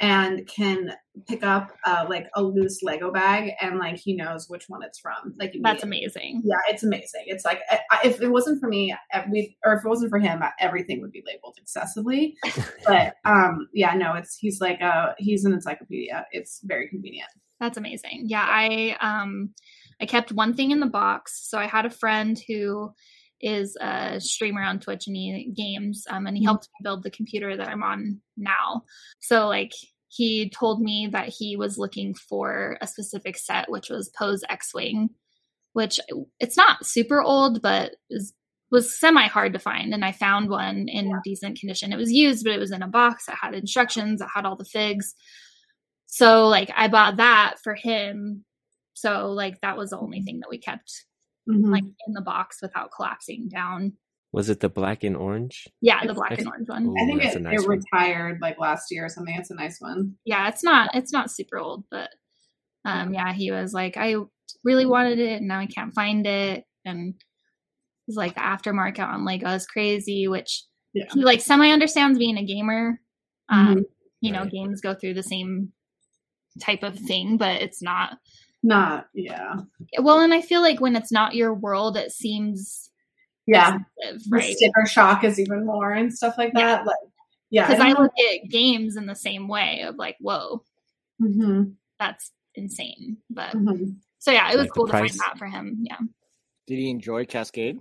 [0.00, 0.92] and can
[1.26, 4.98] pick up uh, like a loose Lego bag and like he knows which one it's
[4.98, 5.34] from.
[5.38, 6.42] Like that's amazing.
[6.44, 7.24] Yeah, it's amazing.
[7.26, 8.94] It's like I, if it wasn't for me,
[9.30, 12.36] we or if it wasn't for him, everything would be labeled excessively.
[12.86, 16.26] but um, yeah, no, it's he's like uh he's an encyclopedia.
[16.30, 17.30] It's very convenient.
[17.58, 18.24] That's amazing.
[18.26, 19.50] Yeah, I um
[20.00, 21.48] I kept one thing in the box.
[21.48, 22.92] So I had a friend who
[23.40, 26.48] is a streamer on Twitch and he games, um, and he mm-hmm.
[26.48, 28.84] helped me build the computer that I'm on now.
[29.20, 29.72] So like
[30.08, 34.74] he told me that he was looking for a specific set, which was Poe's X
[34.74, 35.10] Wing,
[35.74, 36.00] which
[36.40, 38.32] it's not super old, but is
[38.70, 41.92] was semi hard to find and I found one in decent condition.
[41.92, 43.26] It was used, but it was in a box.
[43.28, 45.14] It had instructions, it had all the figs.
[46.06, 48.44] So like I bought that for him.
[48.94, 51.04] So like that was the only thing that we kept
[51.48, 51.70] Mhm.
[51.72, 53.94] like in the box without collapsing down.
[54.32, 55.66] Was it the black and orange?
[55.80, 56.86] Yeah, the black and orange one.
[56.86, 59.34] Ooh, I think it, nice it retired like last year or something.
[59.34, 60.14] It's a nice one.
[60.24, 62.10] Yeah, it's not it's not super old, but
[62.84, 64.16] um yeah, he was like, I
[64.64, 66.64] really wanted it and now I can't find it.
[66.84, 67.14] And
[68.06, 71.06] he's like the aftermarket on Lego is crazy, which Yeah.
[71.14, 73.00] he like semi understands being a gamer.
[73.48, 73.84] Um, Mhm.
[74.20, 74.50] you know, Right.
[74.52, 75.72] games go through the same
[76.60, 78.18] type of thing, but it's not
[78.62, 79.56] Not yeah.
[80.00, 82.90] well, and I feel like when it's not your world, it seems
[83.46, 83.78] Yeah.
[84.00, 84.56] expensive, right?
[84.56, 86.84] sticker shock is even more and stuff like that.
[86.86, 86.96] Like
[87.50, 87.68] yeah.
[87.68, 90.62] Because I look at games in the same way of like, whoa,
[91.20, 91.64] hmm
[91.98, 93.18] that's insane.
[93.30, 95.18] But hmm so yeah, it was Like cool to find price.
[95.18, 95.78] that for him.
[95.82, 95.98] Yeah.
[96.66, 97.78] Did he enjoy Cascade?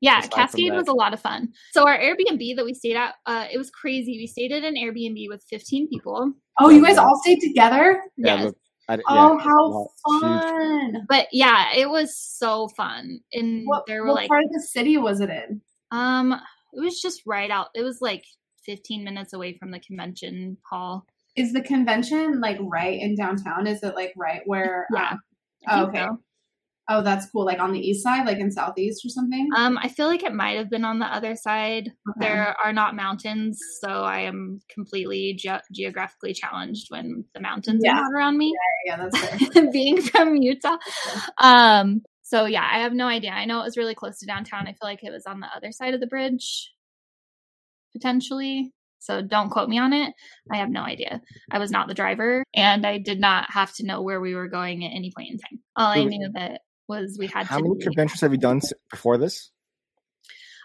[0.00, 1.52] Yeah, Aside Cascade was a lot of fun.
[1.72, 4.18] So our Airbnb that we stayed at, uh, it was crazy.
[4.18, 6.32] We stayed at an Airbnb with 15 people.
[6.60, 8.02] Oh, you guys all stayed together?
[8.16, 8.52] Yes.
[8.88, 10.42] Look, I, Oh, yeah, how well, huge.
[10.42, 11.06] fun!
[11.08, 13.20] But yeah, it was so fun.
[13.32, 15.60] And What, there were what like part of the city was it in?
[15.92, 17.68] um it was just right out.
[17.74, 18.24] It was like
[18.66, 21.06] 15 minutes away from the convention hall.
[21.36, 23.66] Is the convention like right in downtown?
[23.66, 24.86] Is it like right where?
[24.94, 25.12] Yeah.
[25.12, 25.20] um,
[25.68, 26.04] oh, okay.
[26.04, 26.20] so.
[26.88, 27.44] Oh, that's cool.
[27.44, 29.48] Like on the east side, like in southeast or something.
[29.56, 31.90] Um I feel like it might have been on the other side.
[32.10, 32.28] Okay.
[32.28, 37.92] There are not mountains, so I am completely ge- geographically challenged when the mountains Yeah.
[37.92, 38.54] are not around me.
[38.84, 39.70] yeah, yeah that's fair.
[39.72, 40.76] being from Utah.
[41.38, 43.30] Um, so yeah, I have no idea.
[43.30, 44.66] I know it was really close to downtown.
[44.66, 46.72] I feel like it was on the other side of the bridge,
[47.92, 48.72] potentially.
[48.98, 50.12] So don't quote me on it.
[50.52, 51.20] I have no idea.
[51.50, 54.48] I was not the driver, and I did not have to know where we were
[54.48, 55.60] going at any point in time.
[55.76, 58.60] All I knew that was we had How many conventions have you done
[58.90, 59.50] before this?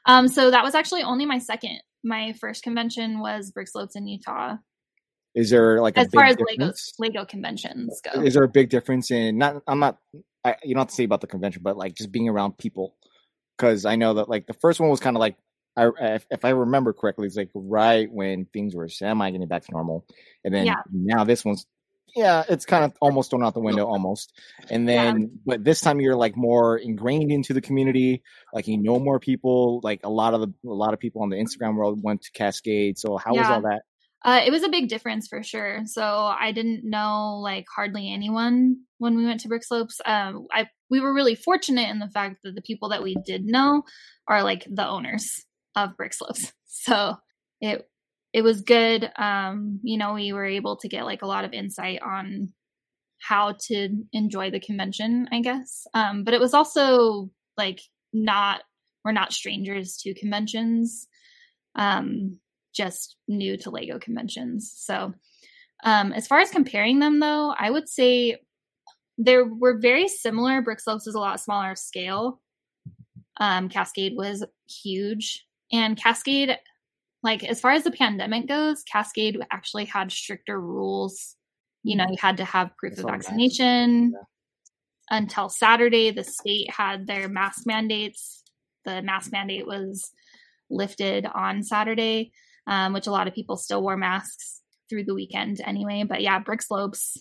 [0.05, 1.80] um, so that was actually only my second.
[2.03, 4.57] My first convention was BrickSlopes in Utah.
[5.36, 6.74] Is there like a As far as Lego?
[6.99, 9.61] Lego conventions go, Is there a big difference in not?
[9.67, 9.97] I'm not.
[10.43, 12.95] I, you don't have to say about the convention, but like just being around people,
[13.57, 15.38] because I know that like the first one was kind of like.
[15.78, 19.63] I, if, if I remember correctly, it's like right when things were semi getting back
[19.63, 20.05] to normal,
[20.43, 20.82] and then Yeah.
[20.91, 21.65] now this one's,
[22.16, 24.34] yeah, it's kind of almost thrown out the window, almost.
[24.70, 25.12] And Yeah.
[25.12, 29.20] then, but this time you're like more ingrained into the community, like you know more
[29.20, 29.80] people.
[29.84, 32.32] Like a lot of the a lot of people on the Instagram world went to
[32.32, 32.97] Cascade.
[32.97, 33.82] So how was all that?
[34.24, 35.82] Uh, it was a big difference for sure.
[35.86, 39.99] So I didn't know like hardly anyone when we went to BrickSlopes.
[40.05, 43.45] Um, I we were really fortunate in the fact that the people that we did
[43.45, 43.84] know
[44.28, 45.43] are like the owners
[45.76, 46.51] of BrickSlopes.
[46.84, 47.16] So
[47.59, 47.88] it
[48.34, 49.09] it was good.
[49.17, 52.53] Um, you know, we were able to get like a lot of insight on
[53.19, 55.86] how to enjoy the convention, I guess.
[55.93, 57.82] Um, but it was also like
[58.13, 58.61] not
[59.03, 61.07] we're not strangers to conventions.
[61.75, 62.38] Um,
[62.73, 64.73] just new to Lego conventions.
[64.75, 65.13] So,
[65.84, 68.38] um, as far as comparing them, though, I would say
[69.17, 70.61] they were very similar.
[70.61, 72.39] BrickSlopes was a lot smaller scale.
[73.39, 76.57] Um, Cascade was huge, and Cascade,
[77.24, 81.36] like as far as the pandemic goes, Cascade actually had stricter rules.
[81.84, 84.13] You know, you had to have proof of vaccination.
[85.09, 88.43] Until Saturday, the state had their mask mandates.
[88.86, 90.09] The mask mandate was
[90.69, 92.32] lifted on Saturday
[92.67, 96.03] um, which a lot of people still wore masks through the weekend anyway.
[96.07, 97.17] But yeah, BrickSlopes.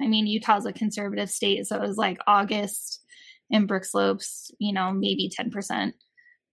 [0.00, 3.02] I mean, Utah's a conservative state, so it was like August
[3.50, 5.92] in BrickSlopes, you know, maybe 10%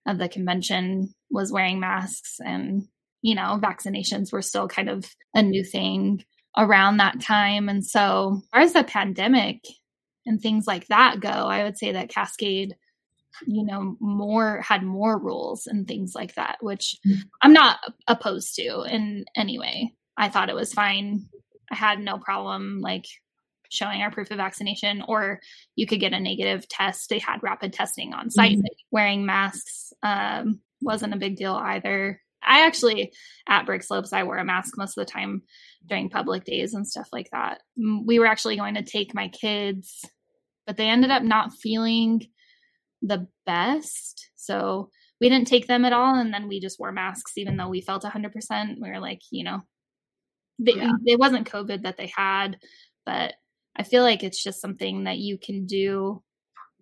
[0.07, 2.83] of the convention was wearing masks, and,
[3.21, 6.23] you know, vaccinations were still kind of a new thing
[6.57, 7.69] around that time.
[7.69, 9.59] And so, as far as the pandemic
[10.25, 12.75] and things like that go, I would say that Cascade
[13.45, 17.21] you know more had more rules and things like that which mm-hmm.
[17.43, 17.77] i'm not
[18.07, 19.93] opposed to in any way.
[20.17, 21.27] I thought it was fine.
[21.71, 23.05] I had no problem like
[23.69, 25.39] showing our proof of vaccination or
[25.75, 28.63] you could get a negative test they had rapid testing on site Mhm.
[28.91, 33.11] wearing masks um, wasn't a big deal either i actually
[33.47, 35.41] at BrickSlopes i wore a mask most of the time
[35.87, 37.61] during public days and stuff like that
[38.05, 40.03] we were actually going to take my kids
[40.65, 42.27] but they ended up not feeling
[43.01, 44.31] the best.
[44.35, 44.89] So
[45.21, 46.15] we didn't take them at all.
[46.15, 48.79] And then we just wore masks, even though we felt 100%.
[48.81, 49.61] We were like, you know,
[50.59, 50.91] they, Yeah.
[51.05, 52.57] it wasn't COVID that they had,
[53.05, 53.35] but
[53.77, 56.23] I feel like it's just something that you can do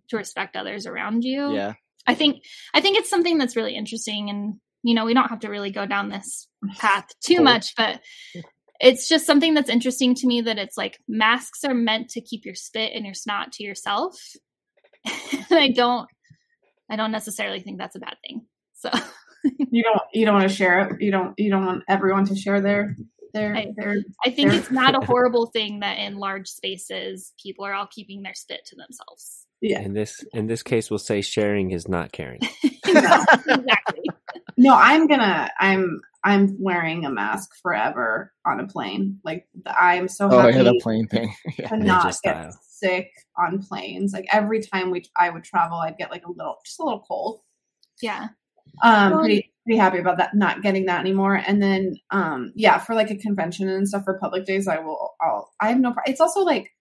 [0.10, 1.54] to respect others around you.
[1.54, 1.74] Yeah,
[2.08, 2.44] I think
[2.74, 5.72] I think it's something that's really interesting and you know, we don't have to really
[5.72, 7.44] go down this path too Cool.
[7.44, 8.02] much, but
[8.80, 12.46] it's just something that's interesting to me that it's like masks are meant to keep
[12.46, 14.16] your spit and your snot to yourself.
[15.06, 16.08] and I don't
[16.90, 18.46] I don't necessarily think that's a bad thing.
[18.74, 18.92] So
[19.70, 21.02] You don't you don't want to share it.
[21.02, 22.96] You don't you don't want everyone to share their
[23.36, 24.60] their I- their I think Fair.
[24.60, 28.62] it's not a horrible thing that in large spaces people are all keeping their spit
[28.68, 29.46] to themselves.
[29.62, 29.82] yeah.
[29.82, 32.40] In this in this case, we'll say sharing is not caring.
[32.86, 34.04] exactly.
[34.58, 39.20] No, I'm gonna I'm I'm wearing a mask forever on a plane.
[39.24, 41.34] Like I'm so Oh happy yeah, the plane thing.
[41.60, 41.68] Yeah.
[41.70, 42.60] to Ninja not get style.
[42.68, 44.14] sick on planes.
[44.14, 47.04] Like every time we I would travel, I'd get like a little just a little
[47.08, 47.42] cold.
[48.02, 48.28] Yeah.
[48.84, 51.36] Um, Well, pretty pretty happy about that, not getting that anymore.
[51.36, 55.14] And then, um, yeah, for like a convention and stuff for public days, I will.
[55.22, 55.52] I'll.
[55.60, 55.92] I have no.
[55.94, 56.72] pro- It's also like,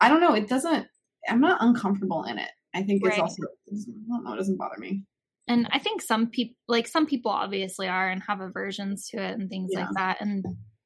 [0.00, 0.34] I don't know.
[0.34, 0.86] It doesn't.
[1.28, 2.50] I'm not uncomfortable in it.
[2.74, 3.20] I think it's Right.
[3.20, 3.42] also.
[3.70, 3.74] I
[4.08, 4.32] don't know.
[4.34, 5.04] It doesn't bother me.
[5.46, 9.38] And I think some people like some people obviously are and have aversions to it
[9.38, 9.86] and things Yeah.
[9.86, 10.20] like that.
[10.20, 10.44] And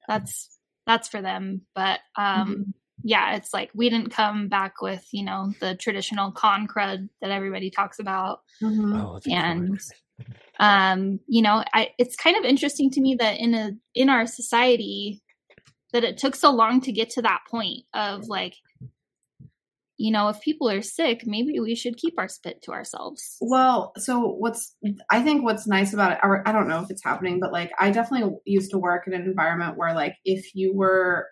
[0.08, 0.56] that's
[0.86, 1.62] that's for them.
[1.74, 2.64] But um Mhm.
[3.02, 7.30] yeah, it's like we didn't come back with, you know, the traditional con crud that
[7.32, 8.40] everybody talks about.
[8.62, 9.02] Mhm.
[9.02, 9.90] Oh, the And- corners.
[10.60, 14.26] Um you know I, it's kind of interesting to me that in a in our
[14.26, 15.22] society
[15.92, 18.54] that it took so long to get to that point of like
[20.02, 23.92] you know if people are sick maybe we should keep our spit to ourselves Well,
[23.96, 24.74] so what's
[25.10, 27.70] I think what's nice about it, or I don't know if it's happening, but like
[27.78, 31.28] I definitely used to work in an environment where like if you were,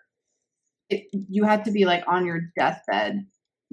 [0.89, 3.25] it, you had to be like on your deathbed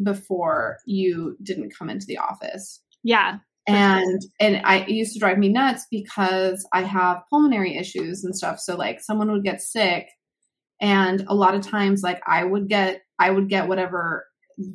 [0.03, 2.83] before you didn't come into the office.
[3.03, 3.39] yeah
[3.69, 8.35] and and I it used to drive me nuts because I have pulmonary issues and
[8.37, 8.59] stuff.
[8.61, 10.09] So like someone would get sick,
[10.81, 14.27] and a lot of times like I would get I would get whatever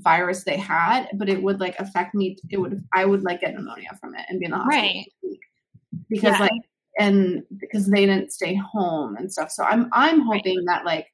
[0.02, 2.38] virus they had, but it would like affect me.
[2.50, 5.06] It would I would like get pneumonia from it and be in the hospital Right.
[5.22, 5.42] for a week.
[6.10, 6.40] because Yeah.
[6.40, 6.62] like
[7.00, 9.50] and because they didn't stay home and stuff.
[9.52, 11.08] So I'm I'm hoping that like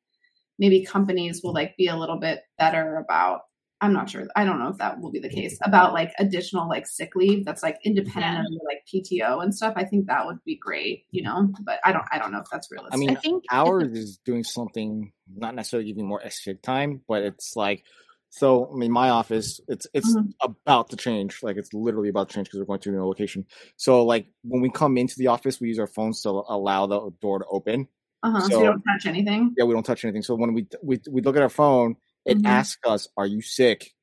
[0.59, 3.41] maybe companies will like be a little bit better about
[3.81, 4.27] I'm not sure.
[4.35, 7.45] I don't know if that will be the case about like additional like sick leave
[7.45, 8.39] that's like independent Yeah.
[8.41, 9.73] of your like PTO and stuff.
[9.77, 11.49] I think that would be great, you know.
[11.61, 12.03] But I don't.
[12.11, 12.93] I don't know if that's realistic.
[12.93, 17.23] I mean, i think ours is doing something not necessarily giving more extra time, but
[17.23, 17.83] it's like
[18.29, 18.69] so.
[18.69, 20.33] I mean, my office it's it's Mhm.
[20.41, 21.41] about to change.
[21.41, 23.45] Like it's literally about to change because we're going to a new location.
[23.77, 27.11] So like when we come into the office, we use our phones to allow the
[27.21, 27.87] door to open.
[28.23, 28.41] uh-huh.
[28.41, 29.53] so, so- you don't touch anything.
[29.57, 30.21] Yeah, we don't touch anything.
[30.23, 31.95] So when we we we look at our phone,
[32.25, 32.45] it Mhm.
[32.45, 33.93] asks us, "Are you sick?"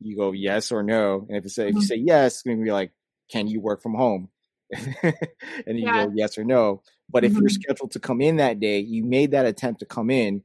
[0.00, 1.86] You go yes or no, and if you say if you Mhm.
[1.86, 2.92] say yes, it's going to be like,
[3.30, 4.30] "Can you work from home?"
[5.02, 6.06] and you Yeah.
[6.06, 6.82] go yes or no.
[7.10, 7.52] But if you're Mhm.
[7.62, 10.42] scheduled to come in that day, you made that attempt to come in,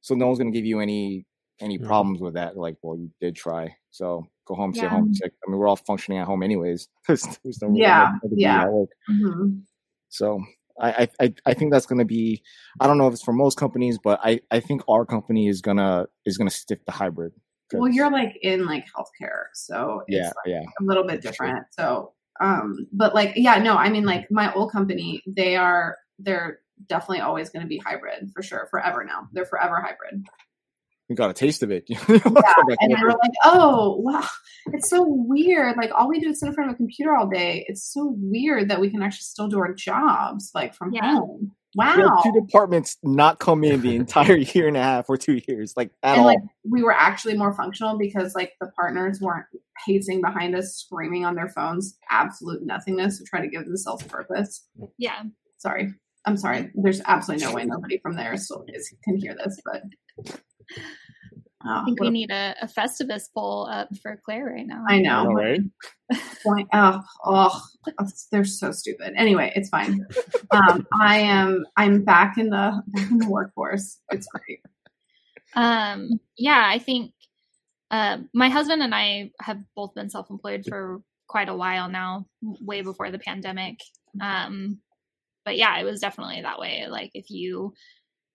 [0.00, 1.26] so no one's going to give you any
[1.60, 1.84] any Mhm.
[1.84, 2.56] problems with that.
[2.56, 4.90] Like, well, you did try, so go home, stay Yeah.
[4.90, 5.34] home sick.
[5.46, 6.88] I mean, we're all functioning at home anyways.
[7.06, 8.62] there's, there's no Yeah, yeah.
[8.64, 8.90] at work.
[9.06, 9.58] hmm
[10.08, 10.42] So
[10.80, 12.42] I I I- think that's gonna be
[12.80, 15.60] I don't know if it's for most companies, but I I think our company is
[15.60, 17.32] gonna is gonna stick to hybrid.
[17.72, 21.66] Well, you're like in like healthcare, so it's yeah yeah a little bit different.
[21.70, 26.60] So, um, but like, yeah, no, I mean, like my old company, they are, they're
[26.86, 29.28] definitely always going to be hybrid for sure, forever now.
[29.32, 30.26] They're forever hybrid.
[31.10, 31.84] We got a taste of it.
[31.88, 34.24] yeah, And they were like, oh, wow,
[34.72, 35.76] it's so weird.
[35.76, 37.66] Like, all we do is sit in front of a computer all day.
[37.68, 41.14] It's so weird that we can actually still do our jobs like from Yeah.
[41.16, 41.50] home.
[41.76, 42.20] We had Wow.
[42.24, 45.90] two departments not come in the entire year and a half or two years, like
[46.02, 46.26] at And all.
[46.26, 46.38] like,
[46.68, 49.46] we were actually more functional because like the partners weren't
[49.86, 54.64] pacing behind us, screaming on their phones, absolute nothingness to try to give themselves purpose.
[54.98, 55.22] yeah
[55.58, 55.92] sorry
[56.26, 59.82] i'm sorry there's absolutely no way nobody from there still is, can hear this but
[61.62, 64.66] i oh, think what we a need a, a festivus pole up for claire right
[64.66, 65.60] now i I know know, right?
[66.72, 67.62] oh, oh
[68.32, 70.06] they're so stupid anyway it's fine
[70.50, 74.60] um i am i'm back in the back in the workforce it's great
[75.54, 77.12] Um, yeah, I think
[77.90, 82.82] uh, my husband and I have both been self-employed for quite a while now, way
[82.82, 83.78] before the pandemic.
[84.20, 84.78] Um,
[85.44, 86.86] but yeah, it was definitely that way.
[86.88, 87.74] Like if you,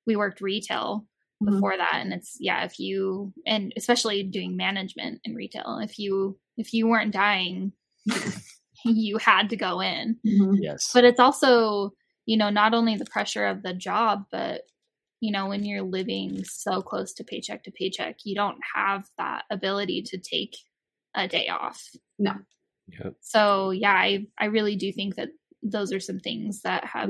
[0.06, 1.06] we worked retail
[1.44, 1.52] Mhm.
[1.52, 6.38] before that, and it's yeah, if you and especially doing management in retail, if you
[6.58, 7.74] if you weren't dying,
[8.86, 10.58] you had to go in Mhm.
[10.62, 10.92] Yes.
[10.94, 11.92] but it's also
[12.26, 14.62] you know not only the pressure of the job but
[15.22, 19.44] you know when you're living so close to paycheck to paycheck you don't have that
[19.50, 20.56] ability to take
[21.16, 21.82] a day off
[22.20, 22.34] no
[22.90, 23.16] Yep.
[23.22, 25.30] so yeah i i really do think that
[25.64, 27.10] those are some things that have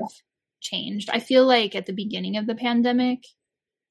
[0.61, 3.19] changed i feel like at the beginning of the pandemic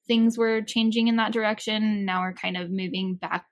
[0.06, 3.44] things were changing in that direction now we're kind of moving back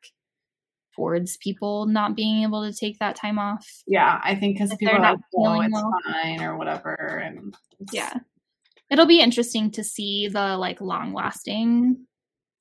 [0.95, 4.93] towards people not being able to take that time off yeah i think because people
[4.93, 5.93] they're not like feeling it's well.
[6.05, 6.95] fine or whatever
[7.25, 7.55] and
[7.93, 8.13] yeah
[8.91, 11.97] it'll be interesting to see the like long lasting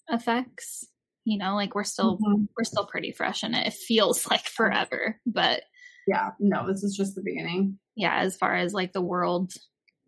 [0.09, 0.85] effects
[1.25, 2.47] you know like we're still Mhm.
[2.57, 5.63] we're still pretty fresh in it it feels like forever but
[6.07, 7.77] yeah, no, this is just the beginning.
[7.95, 9.53] yeah, as far as like the world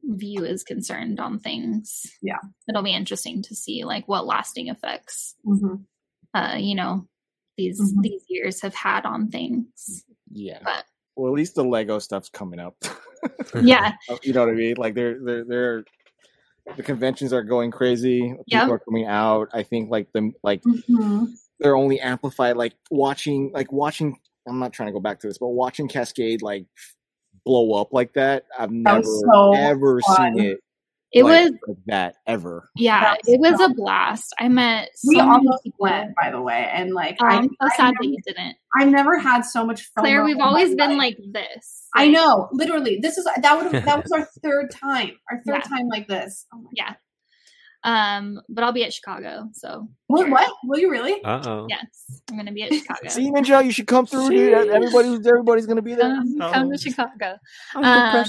[0.04, 2.06] view is concerned on things.
[2.22, 2.40] Yeah.
[2.68, 5.76] It'll be interesting to see like what lasting effects hmm
[6.36, 7.08] uh, you know,
[7.58, 8.02] these Mhm.
[8.02, 10.04] these years have had on things.
[10.32, 10.60] Yeah.
[10.64, 10.86] But
[11.16, 12.76] Well, at least the Lego stuff's coming up.
[13.64, 13.94] yeah,
[14.24, 14.76] you know what I mean?
[14.78, 15.86] Like they're they're they're
[16.76, 18.30] the conventions are going crazy.
[18.30, 18.70] People Yep.
[18.70, 19.50] are coming out.
[19.54, 21.26] I think like the like hmm
[21.60, 25.38] they're only amplified like watching like watching I'm not trying to go back to this,
[25.38, 26.66] but watching Cascade like
[27.46, 30.36] blow up like that, I've never was so ever fun.
[30.36, 30.58] seen it
[31.12, 32.70] it like, was like that ever.
[32.76, 34.34] yeah, That it was so a blast.
[34.40, 35.78] I met so We many almost people.
[35.80, 38.18] went, by the way, and like Oh, I, I'm so I sad that never, you
[38.26, 38.56] didn't.
[38.76, 40.06] I've never had so much fun.
[40.06, 41.88] Claire, we've always been like this.
[41.94, 42.98] I know, literally.
[43.00, 45.78] This is that would that was our third time, our third Yeah.
[45.78, 46.48] time like this.
[46.52, 46.96] Oh my Yeah.
[47.86, 50.30] Um, but I'll be at Chicago, so What?
[50.30, 50.50] What?
[50.64, 51.22] Will you really?
[51.24, 51.66] Uh oh.
[51.70, 53.10] yes, I'm gonna be at Chicago.
[53.10, 54.70] See, Ninja, you should come through, dude.
[54.70, 56.16] Everybody's everybody's gonna be there.
[56.16, 56.72] come, come Oh.
[56.72, 57.38] to Chicago.
[57.76, 58.26] Oh, Um,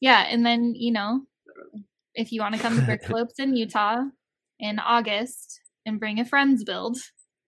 [0.00, 1.22] yeah, and then you know,
[2.14, 4.02] if you want to come to Brick Slopes in Utah
[4.60, 6.98] in August and bring a friends build,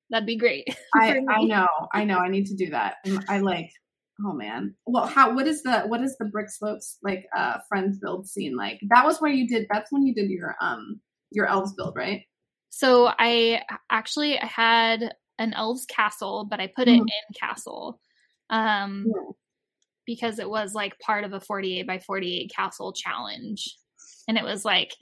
[0.09, 0.67] that'd be great.
[0.95, 2.19] I I know, I know.
[2.19, 2.97] I need to do that.
[3.29, 3.71] I like.
[4.27, 4.75] Oh man.
[4.87, 5.35] Well, how?
[5.35, 7.27] What is the what is the BrickSlopes like?
[7.37, 8.81] Uh, friends build scene like?
[8.89, 9.67] That was where you did.
[9.71, 11.01] That's when you did your um
[11.31, 12.23] your elves build, right?
[12.71, 17.07] So I actually had an elves castle, but I put it Mhm.
[17.07, 18.01] in castle.
[18.51, 19.33] Um Yeah.
[20.07, 23.77] because it was like part of a 48 by 48 castle challenge.
[24.27, 24.95] And it was like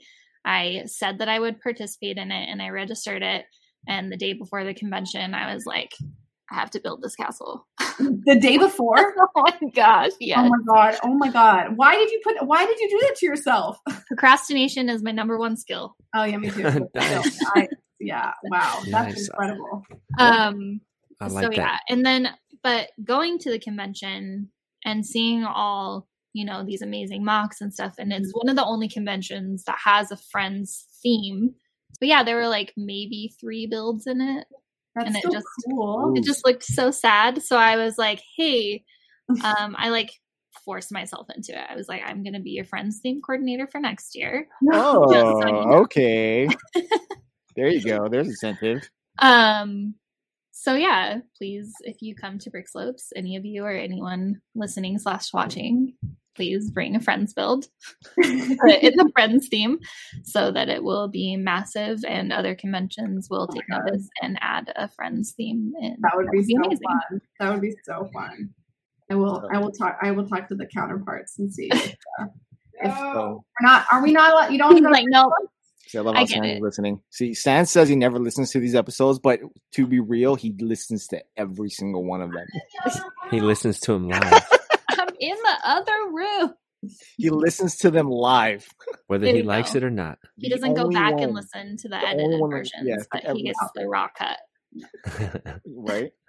[0.45, 3.45] I said that I would participate in it and I registered it
[3.87, 5.91] and the day before the convention I was like
[6.51, 7.67] I have to build this castle.
[7.99, 9.15] The day before.
[9.35, 10.41] oh my gosh, yeah.
[10.43, 10.99] Oh my god.
[11.03, 11.75] Oh my god.
[11.77, 12.35] Why did you put?
[12.45, 13.79] Why did you do that to yourself?
[14.07, 15.95] Procrastination is my number one skill.
[16.15, 16.87] Oh yeah, me too.
[16.93, 17.39] Nice.
[17.55, 17.67] I,
[17.99, 18.33] yeah.
[18.43, 18.81] Wow.
[18.91, 19.27] That's Nice.
[19.29, 19.83] incredible.
[20.19, 20.81] Um
[21.19, 21.55] I like so that.
[21.57, 22.29] yeah and then
[22.61, 24.51] but going to the convention
[24.85, 28.21] and seeing all you know these amazing MOCs and stuff and Mm-hmm.
[28.23, 31.55] it's one of the only conventions that has a friends theme
[31.99, 34.45] but yeah there were like maybe three builds in it
[34.97, 36.13] That's And it so just- cool.
[36.15, 38.83] it just looked so sad so i was like hey
[39.43, 40.11] um i like
[40.65, 43.79] forced myself into it i was like i'm gonna be your friends theme coordinator for
[43.79, 45.73] next year Oh, so you know.
[45.83, 46.47] okay.
[47.55, 48.07] there you go.
[48.09, 48.89] There's incentive.
[49.19, 49.95] Um,
[50.51, 55.31] so yeah, please, if you come to BrickSlopes, any of you or anyone listening slash
[55.33, 55.93] watching,
[56.37, 57.67] please bring a friends build
[58.15, 59.79] Put it in the friends theme
[60.23, 64.71] so that it will be massive and other conventions will Oh take notice and add
[64.77, 65.97] a friends theme in.
[65.99, 66.77] That would be so amazing.
[66.87, 67.21] fun.
[67.39, 68.51] That would be so fun.
[69.09, 69.47] I will.
[69.51, 69.97] I will talk.
[70.01, 71.69] I will talk to the counterparts and see.
[71.71, 72.25] If, uh,
[72.83, 74.31] if So, we're not, are we not?
[74.31, 74.75] allowed- You don't.
[74.75, 75.31] He's like, no,
[75.87, 76.55] see, I love I how get Sans it.
[76.57, 77.01] is listening.
[77.09, 79.39] See, Sans says he never listens to these episodes, but
[79.73, 82.45] to be real, he listens to every single one of them.
[83.31, 84.56] He listens to him live, I'm
[85.19, 86.53] in the other room.
[87.17, 88.67] He listens to them live.
[89.07, 89.77] whether There he you likes go.
[89.77, 90.19] it or not.
[90.37, 91.23] He doesn't go back one.
[91.23, 94.07] and listen to the, The edited one that- versions, yeah, but he gets the raw
[94.17, 94.37] cut.
[95.65, 96.11] right?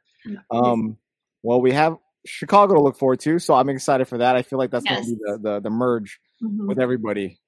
[0.51, 0.99] Um,
[1.43, 4.34] well, we have Chicago to look forward to, so I'm excited for that.
[4.36, 5.07] I feel like that's Yes.
[5.07, 6.66] going to be the, the the merge Mhm.
[6.66, 7.39] with everybody.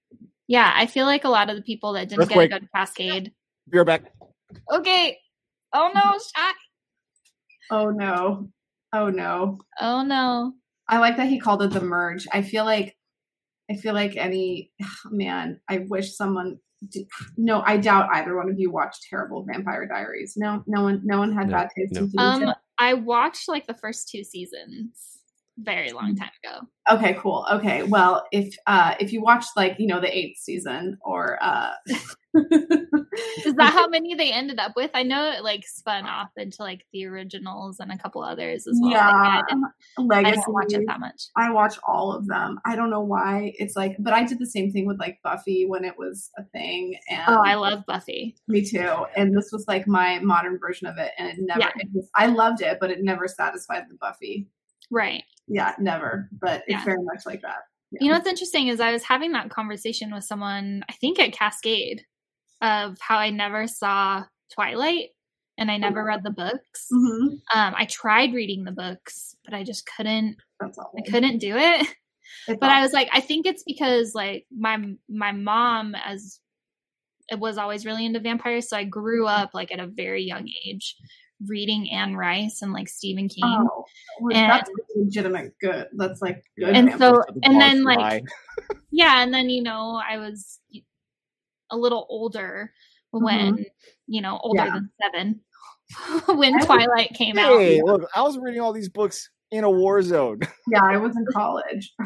[0.46, 2.50] Yeah, I feel like a lot of the people that didn't Earthquake.
[2.50, 3.32] get to go to Cascade.
[3.68, 4.12] Be right back.
[4.70, 5.18] Okay.
[5.74, 6.52] Oh no, Shaq.
[7.70, 8.48] Oh no.
[8.92, 9.58] Oh no.
[9.80, 10.52] Oh no.
[10.90, 12.26] I like that he called it the merge.
[12.32, 12.96] I feel like,
[13.70, 14.72] I feel like any
[15.10, 15.60] man.
[15.68, 16.58] I wish someone.
[16.90, 20.34] Did, no, I doubt either one of you watched terrible Vampire Diaries.
[20.36, 22.00] No, no one, no one had No, bad taste no.
[22.00, 22.18] in TV.
[22.48, 25.18] Um, I watched like the first two seasons
[25.58, 26.66] very long time ago.
[26.90, 27.46] okay, cool.
[27.52, 31.72] Okay, well, if uh if you watched like you know the eighth season or uh,
[33.44, 34.90] Is that how many they ended up with?
[34.94, 38.78] I know it like spun off into like the originals and a couple others as
[38.80, 38.90] well.
[38.90, 39.64] Like, yeah, I, didn't,
[39.98, 40.36] I Legacy.
[40.36, 41.22] didn't watch it that much.
[41.36, 42.60] I watch all of them.
[42.64, 43.52] I don't know why.
[43.58, 46.44] It's like, but I did the same thing with like Buffy when it was a
[46.44, 48.36] thing, and Oh, I love Buffy.
[48.48, 49.06] me too.
[49.16, 51.60] And this was like my modern version of it, and it never.
[51.60, 51.70] Yeah.
[51.76, 54.48] It was, I loved it, but it never satisfied the Buffy.
[54.90, 55.24] Right.
[55.48, 56.28] Yeah, never.
[56.40, 56.84] But it's Yeah.
[56.84, 57.58] very much like that.
[58.00, 61.32] You know what's interesting is I was having that conversation with someone, I think at
[61.32, 62.04] Cascade,
[62.60, 65.10] of how I never saw Twilight
[65.58, 66.86] and I never read the books.
[66.90, 70.36] hmm Um, I tried reading the books, but I just couldn't.
[70.62, 70.68] I
[71.10, 71.86] couldn't do it.
[72.48, 76.38] It's But I was like, I think it's because like my my mom as
[77.30, 80.48] it was always really into vampires, so I grew up like at a very young
[80.66, 80.96] age
[81.46, 83.44] reading Anne Rice and like Stephen King.
[83.44, 83.84] Oh,
[84.20, 85.86] well, And- that's legitimate good.
[85.96, 86.74] That's like good.
[86.76, 88.24] And so- and then, like.
[88.90, 90.58] Yeah, and then you know I was
[91.70, 92.72] a little older
[93.12, 93.64] when
[94.06, 94.70] you know older Yeah.
[94.74, 95.40] than seven
[96.38, 97.58] when I was- Twilight came out.
[97.58, 100.40] Hey, look, I was reading all these books in a war zone.
[100.68, 101.92] Yeah, I was in college.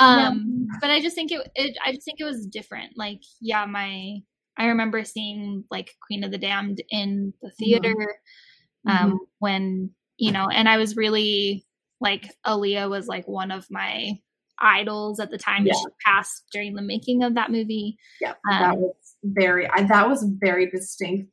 [0.00, 1.76] Um, but I just think it, it.
[1.84, 2.92] I just think it was different.
[2.96, 4.18] Like, yeah, my
[4.58, 7.94] I remember seeing like Queen of the Damned in the theater
[8.88, 9.18] um, Mhm.
[9.38, 11.64] when you know, and I was really
[12.00, 14.18] like Aaliyah was like one of my
[14.58, 15.66] idols at the time.
[15.66, 15.74] Yeah.
[15.74, 17.98] She passed during the making of that movie.
[18.20, 18.94] Yeah, that Um, was
[19.24, 19.68] very.
[19.68, 21.30] I, that was very distinct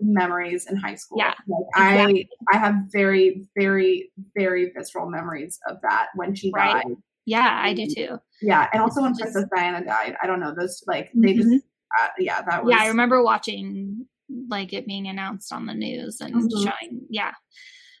[0.00, 1.18] memories in high school.
[1.18, 2.28] Yeah, like exactly.
[2.52, 6.84] I, I have very, very, very visceral memories of that when she Right.
[6.84, 6.96] died.
[7.26, 8.18] Yeah, I do too.
[8.40, 10.16] Yeah, and also when Princess Diana died.
[10.22, 10.82] I don't know those.
[10.86, 11.48] Like they just.
[11.48, 11.60] Mhm.
[12.00, 12.72] Uh, yeah, that was.
[12.72, 14.06] yeah, I remember watching
[14.48, 16.62] like it being announced on the news and Mhm.
[16.62, 17.02] showing.
[17.10, 17.32] Yeah,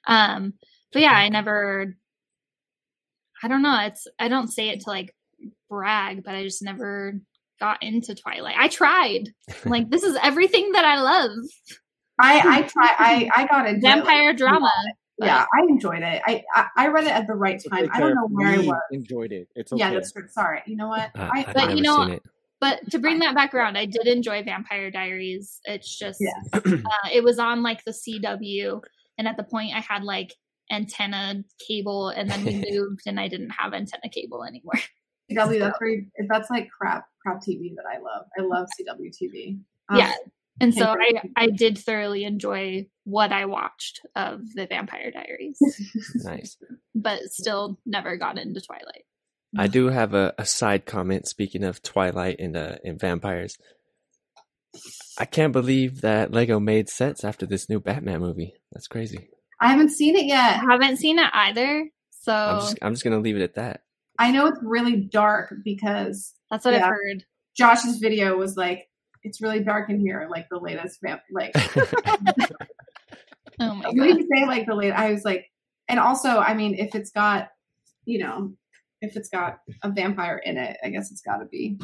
[0.06, 0.54] um,
[0.92, 1.96] but yeah, I never.
[3.42, 3.78] I don't know.
[3.84, 5.14] It's I don't say it to like
[5.68, 7.14] brag, but I just never
[7.58, 8.56] got into Twilight.
[8.58, 9.30] I tried.
[9.64, 11.32] like this is everything that I love.
[12.20, 12.94] I I try.
[12.98, 14.70] I I got into it, like, Vampire drama.
[15.18, 16.22] Yeah, I enjoyed it.
[16.26, 17.82] I, I I read it at the right time.
[17.82, 18.80] Take I don't know where I We was.
[18.90, 19.48] Enjoyed it.
[19.54, 19.78] It's okay.
[19.80, 20.26] Yeah, that's true.
[20.28, 20.62] Sorry.
[20.66, 21.10] You know what?
[21.14, 22.22] Uh, I, I've But you know- seen it.
[22.58, 25.60] But to bring that back around, I did enjoy Vampire Diaries.
[25.64, 26.60] It's just Yeah.
[26.62, 28.82] uh, it was on like the CW,
[29.16, 30.34] and at the point I had like
[30.70, 34.74] antenna cable, and then we moved, and I didn't have antenna cable anymore.
[35.30, 35.60] CW.
[35.60, 36.08] That's very.
[36.28, 38.26] That's like crap crap TV that I love.
[38.36, 39.60] I love CW TV.
[39.88, 40.12] Um, yeah,
[40.60, 45.58] and so okay, I I did thoroughly enjoy what I watched of the Vampire Diaries,
[46.16, 46.56] Nice.
[46.94, 49.04] but still never got into Twilight.
[49.56, 51.26] I do have a, a side comment.
[51.26, 53.56] Speaking of Twilight and uh, and vampires,
[55.18, 58.54] I can't believe that Lego made sets after this new Batman movie.
[58.72, 59.30] That's crazy.
[59.60, 60.60] I haven't seen it I yet.
[60.60, 63.82] haven't seen it either, so I'm just I'm just gonna leave it at that.
[64.18, 66.84] I know it's really dark because that's what yeah.
[66.84, 67.24] I've heard.
[67.56, 68.88] Josh's video was like,
[69.22, 71.22] "It's really dark in here." Like the latest vamp.
[71.30, 71.52] Like
[73.60, 74.08] Oh my you god.
[74.08, 74.92] even say like the late.
[74.92, 75.50] I was like,
[75.88, 77.48] and also, I mean, if it's got,
[78.06, 78.54] you know,
[79.02, 81.78] if it's got a vampire in it, I guess it's got to be.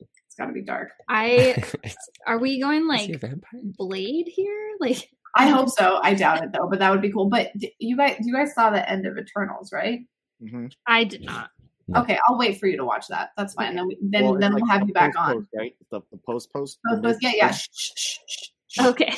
[0.00, 0.90] It's got to be dark.
[1.08, 1.62] I
[2.26, 3.60] are we going like vampire?
[3.76, 4.76] Blade here?
[4.78, 6.00] Like I hope so.
[6.02, 7.26] I doubt it though, but that would be cool.
[7.26, 10.00] But you guys, you guys saw the end of Eternals, right?
[10.40, 11.50] hmm I did not.
[11.96, 13.30] Okay, I'll wait for you to watch that.
[13.36, 13.74] That's fine.
[13.74, 15.32] Then we, then, well, then like we'll have you back on.
[15.32, 15.76] post-post, right?
[15.90, 16.78] The, the post post.
[17.00, 17.50] But yeah, yeah.
[17.50, 18.80] Shh, shh, shh, shh, shh.
[18.84, 19.14] Okay.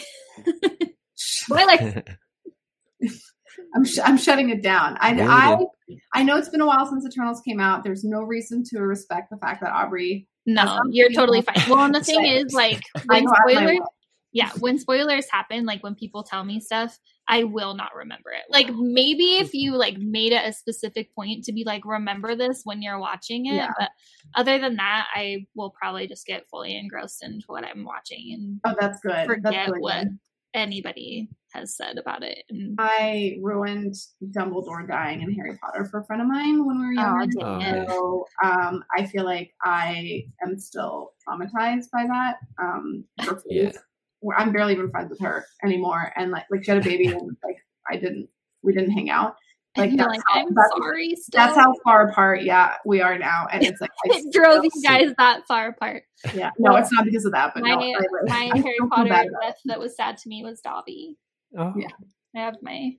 [1.16, 1.40] Shh.
[1.44, 2.04] Spoiler.
[3.74, 4.96] I'm sh- I'm shutting it down.
[5.00, 5.66] I Really I.
[6.14, 7.82] I know it's been a while since Eternals came out.
[7.82, 10.28] There's no reason to respect the fact that Aubrey.
[10.46, 11.56] No, you're totally fine.
[11.68, 13.86] Well, and the thing is, like, I when go out of my spoilers, way.
[14.32, 18.42] Yeah, when spoilers happen, like when people tell me stuff, I will not remember it.
[18.48, 22.62] Like maybe if you like made it a specific point to be like, remember this
[22.64, 23.54] when you're watching it.
[23.54, 23.70] Yeah.
[23.78, 23.90] But
[24.34, 28.60] other than that, I will probably just get fully engrossed into what I'm watching and
[28.64, 29.12] Oh, that's good.
[29.12, 30.18] and forget that's really what good.
[30.54, 32.38] anybody has said about it.
[32.50, 33.94] And I ruined
[34.32, 37.40] Dumbledore dying in Harry Potter for a friend of mine when we were Oh, younger.
[37.40, 37.88] dang it.
[37.90, 42.36] so um, I feel like I am still traumatized by that.
[42.60, 43.72] Um, for Yeah.
[44.20, 46.84] Faith, where I'm barely even friends with her anymore, and like like she had a
[46.84, 47.56] baby, and like
[47.90, 48.28] I didn't,
[48.62, 49.36] we didn't hang out.
[49.76, 51.14] Like and you're that's like, how, I'm that's, sorry.
[51.16, 51.38] Still.
[51.46, 54.90] that's how far apart, yeah, we are now, and it's like it drove you still-
[54.90, 56.02] guys that far apart.
[56.34, 58.88] Yeah, no, it's not because of that, but my no, I, my I Harry still
[58.88, 61.16] Potter bad death that was sad to me was Dobby.
[61.56, 61.86] oh, Yeah.
[62.36, 62.96] I have my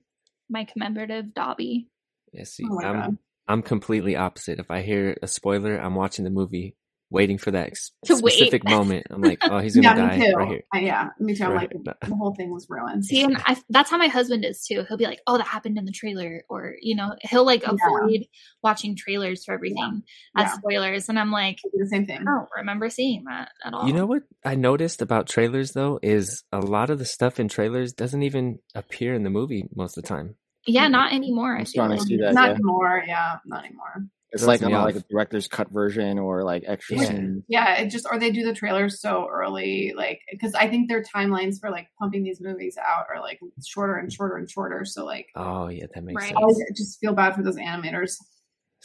[0.50, 1.88] my commemorative Dobby.
[2.32, 2.44] yeah.
[2.44, 3.18] See, Oh I'm God.
[3.48, 4.58] I'm completely opposite.
[4.58, 6.76] If I hear a spoiler, I'm watching the movie,
[7.12, 8.32] waiting for that ex- To wait.
[8.32, 9.06] specific moment.
[9.10, 10.32] I'm like, oh, he's gonna Yeah, die too.
[10.36, 10.62] right here.
[10.72, 11.44] I, yeah, me too.
[11.44, 11.70] I'm Right.
[11.86, 13.04] like, the whole thing was ruined.
[13.04, 14.84] See, and I, that's how my husband is too.
[14.88, 17.74] He'll be like, "Oh, that happened in the trailer," or you know, he'll like Yeah.
[17.74, 18.24] avoid
[18.62, 20.02] watching trailers for everything
[20.36, 20.52] as Yeah.
[20.54, 22.18] spoilers, and I'm like, the same thing.
[22.20, 23.86] I don't remember seeing that at all.
[23.86, 27.48] You know what I noticed about trailers though is a lot of the stuff in
[27.48, 30.36] trailers doesn't even appear in the movie most of the time.
[30.66, 31.56] Yeah, not anymore.
[31.56, 31.98] I I'm feel like.
[31.98, 32.34] to see that.
[32.34, 32.54] not yeah.
[32.54, 33.02] anymore.
[33.06, 34.06] Yeah, not anymore.
[34.32, 37.04] It's like me on like a director's cut version or like extra Yeah.
[37.04, 37.44] scenes.
[37.48, 41.02] Yeah, it just or they do the trailers so early, like because I think their
[41.02, 44.84] timelines for like pumping these movies out are like shorter and shorter and shorter.
[44.86, 46.34] So like, Oh yeah, that makes Right.
[46.34, 46.78] I sense.
[46.78, 48.14] just feel bad for those animators.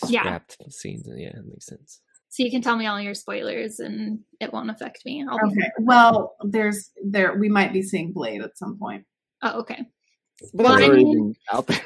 [0.07, 0.39] Yeah.
[0.69, 1.07] Scenes.
[1.15, 2.01] Yeah, that makes sense.
[2.29, 5.25] So you can tell me all your spoilers, and it won't affect me.
[5.27, 9.05] I'll be Okay, well, there's there we might be seeing Blade at some point.
[9.41, 9.85] Oh, okay.
[10.53, 11.79] But Well, that's I mean- been out there.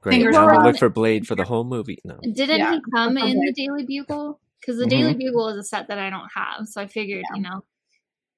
[0.00, 0.14] Great.
[0.14, 1.98] Fingers Now we look for Blade for the whole movie.
[2.04, 2.18] No.
[2.22, 3.34] Didn't Yeah, he come in okay.
[3.34, 4.40] the Daily Bugle?
[4.60, 4.90] Because the mm-hmm.
[4.90, 7.64] Daily Bugle is a set that I don't have, so I figured, you know,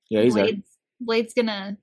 [0.09, 0.45] Yeah, he's there.
[0.45, 1.79] Blade's, Blade's gonna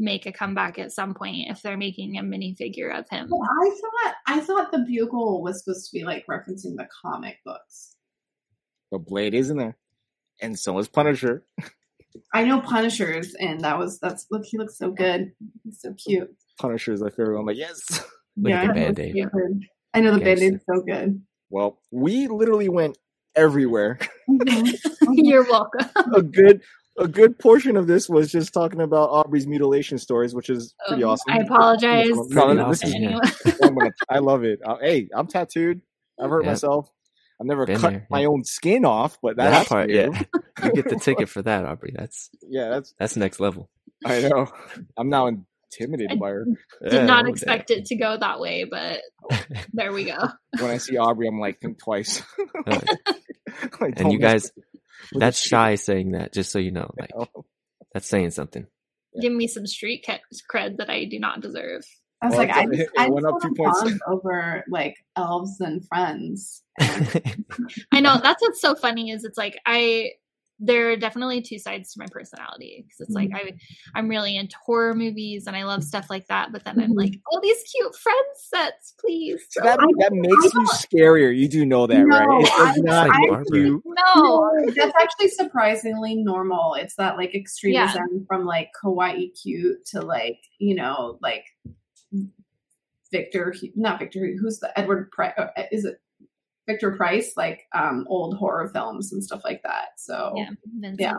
[0.00, 3.28] make a comeback at some point if they're making a minifigure of him.
[3.30, 7.38] Well, I thought I thought the Bugle was supposed to be like referencing the comic
[7.44, 7.96] books.
[8.90, 9.76] But Blade is in there,
[10.40, 11.44] and so is Punisher.
[12.34, 14.44] I know Punishers, and that was that's look.
[14.44, 15.32] He looks so good.
[15.62, 16.34] He's so cute.
[16.58, 17.46] Punisher is my favorite one.
[17.46, 18.04] But yes,
[18.36, 19.28] Look yeah, at the I know Band-Aid.
[19.94, 20.24] I know the Gangsta.
[20.24, 21.22] band-aid's so good.
[21.50, 22.96] Well, we literally went
[23.34, 23.98] everywhere.
[24.28, 24.78] Mhm.
[25.12, 25.88] You're welcome.
[26.14, 26.62] a good
[26.98, 31.02] a good portion of this was just talking about Aubrey's mutilation stories, which is pretty
[31.04, 31.32] Um, awesome.
[31.32, 32.08] I apologize.
[32.30, 33.18] No, no, this is, yeah.
[33.62, 34.60] I'm gonna- I love it.
[34.64, 35.80] Uh, hey, I'm tattooed.
[36.20, 36.50] I've hurt Yep.
[36.50, 36.90] myself.
[37.40, 38.26] I've never Been cut there, my yeah.
[38.26, 40.08] own skin off, but that that's part, yeah.
[40.62, 41.94] You get the ticket for that, Aubrey.
[41.96, 43.70] That's yeah, that's that's next level.
[44.04, 44.48] I know.
[44.98, 45.26] I'm now
[45.72, 46.44] intimidated by her.
[46.82, 49.00] Did Yeah, not no expect it to go that way, but
[49.72, 50.16] there we go.
[50.60, 52.22] When I see Aubrey, I'm like, think twice.
[53.80, 54.52] Like, and you guys,
[55.12, 56.90] that's shy saying that, just so you know.
[56.98, 57.10] Like
[57.92, 58.66] that's saying something.
[59.20, 60.06] Give me some street
[60.52, 61.82] cred that I do not deserve.
[62.22, 63.98] I was Well, like, I just, I went up two to points.
[64.06, 66.62] over like elves and friends.
[66.80, 70.10] I know that's what's so funny is it's like I
[70.62, 73.54] there are definitely two sides to my personality because it's like I
[73.94, 76.96] I'm really into horror movies and I love stuff like that, but then I'm Mhm.
[76.98, 79.40] like, oh, these cute friend sets, please.
[79.50, 80.66] So that I- that makes you
[81.00, 81.34] scarier.
[81.36, 82.42] You do know that, No, right?
[82.42, 83.82] It does I- not I- you.
[83.86, 86.74] No, No, that's actually surprisingly normal.
[86.74, 91.44] It's that like extremism from like kawaii cute to like you know like
[93.12, 95.32] Victor, not Victor, who's the Edward Price?
[95.72, 96.00] Is it
[96.70, 97.32] Victor Price?
[97.36, 99.88] Like um old horror films and stuff like that.
[99.98, 101.00] So yeah, Vincent.
[101.00, 101.14] yeah,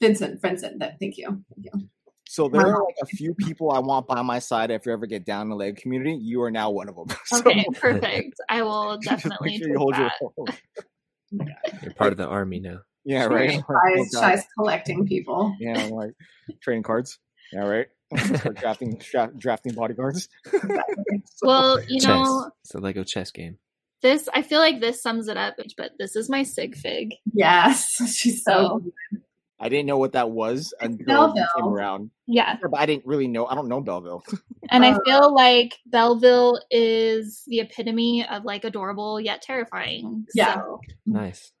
[0.00, 0.78] Vincent, Vincent.
[0.80, 1.26] That thank you.
[1.54, 1.88] Thank you.
[2.28, 5.06] So there are like a few people I want by my side if you ever
[5.06, 6.18] get down in the leg community.
[6.20, 7.06] You are now one of them.
[7.26, 8.34] So Okay, perfect.
[8.48, 10.58] I will definitely make sure you hold your that.
[11.82, 12.78] You're part of the army now.
[13.04, 13.50] yeah right.
[13.52, 13.62] Shy's,
[14.14, 14.20] God.
[14.20, 15.54] Shy's collecting people.
[15.60, 16.12] Yeah, I'm like
[16.62, 17.18] trading cards.
[17.52, 17.86] Yeah, right.
[18.56, 20.28] Drafting dra- drafting bodyguards.
[20.50, 20.58] So-
[21.42, 22.08] Well, you chess.
[22.08, 23.58] know, It's a Lego chess game.
[24.02, 27.14] This I feel like this sums it up, but this is my sig fig.
[27.32, 28.82] Yes, she's so.
[28.82, 29.20] So
[29.58, 32.10] I didn't know what that was until you came around.
[32.26, 33.46] yeah, Yeah, but I didn't really know.
[33.46, 34.22] I don't know Belleville.
[34.70, 40.26] and I Uh, feel like Belleville is the epitome of like adorable yet terrifying.
[40.34, 40.56] Yeah.
[40.56, 41.52] So Nice.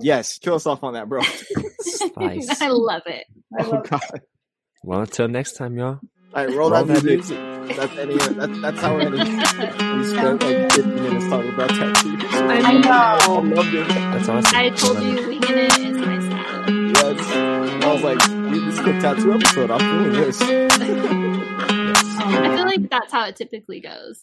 [0.00, 1.20] yes, kill us off on that, bro.
[1.80, 2.60] Spice.
[2.60, 3.24] I love it.
[3.56, 4.20] I Oh love God!
[4.82, 6.00] Well, until next time, y'all.
[6.36, 7.38] All right, roll, Roll that, that music.
[7.76, 8.16] That's any.
[8.18, 9.20] That, that's how we're ending.
[9.96, 12.24] We spent like 50 minutes talking about tattoos.
[12.30, 13.40] I I mean, I know.
[13.40, 13.88] loved it.
[13.88, 14.54] That's awesome.
[14.54, 15.20] I told Love it.
[15.22, 16.70] you winging it is my style.
[16.70, 17.84] Yes.
[17.84, 19.70] I was like, this is a tattoo episode.
[19.70, 20.40] I'm feeling this.
[20.42, 20.72] Yes.
[22.18, 24.22] I feel like that's how it typically goes.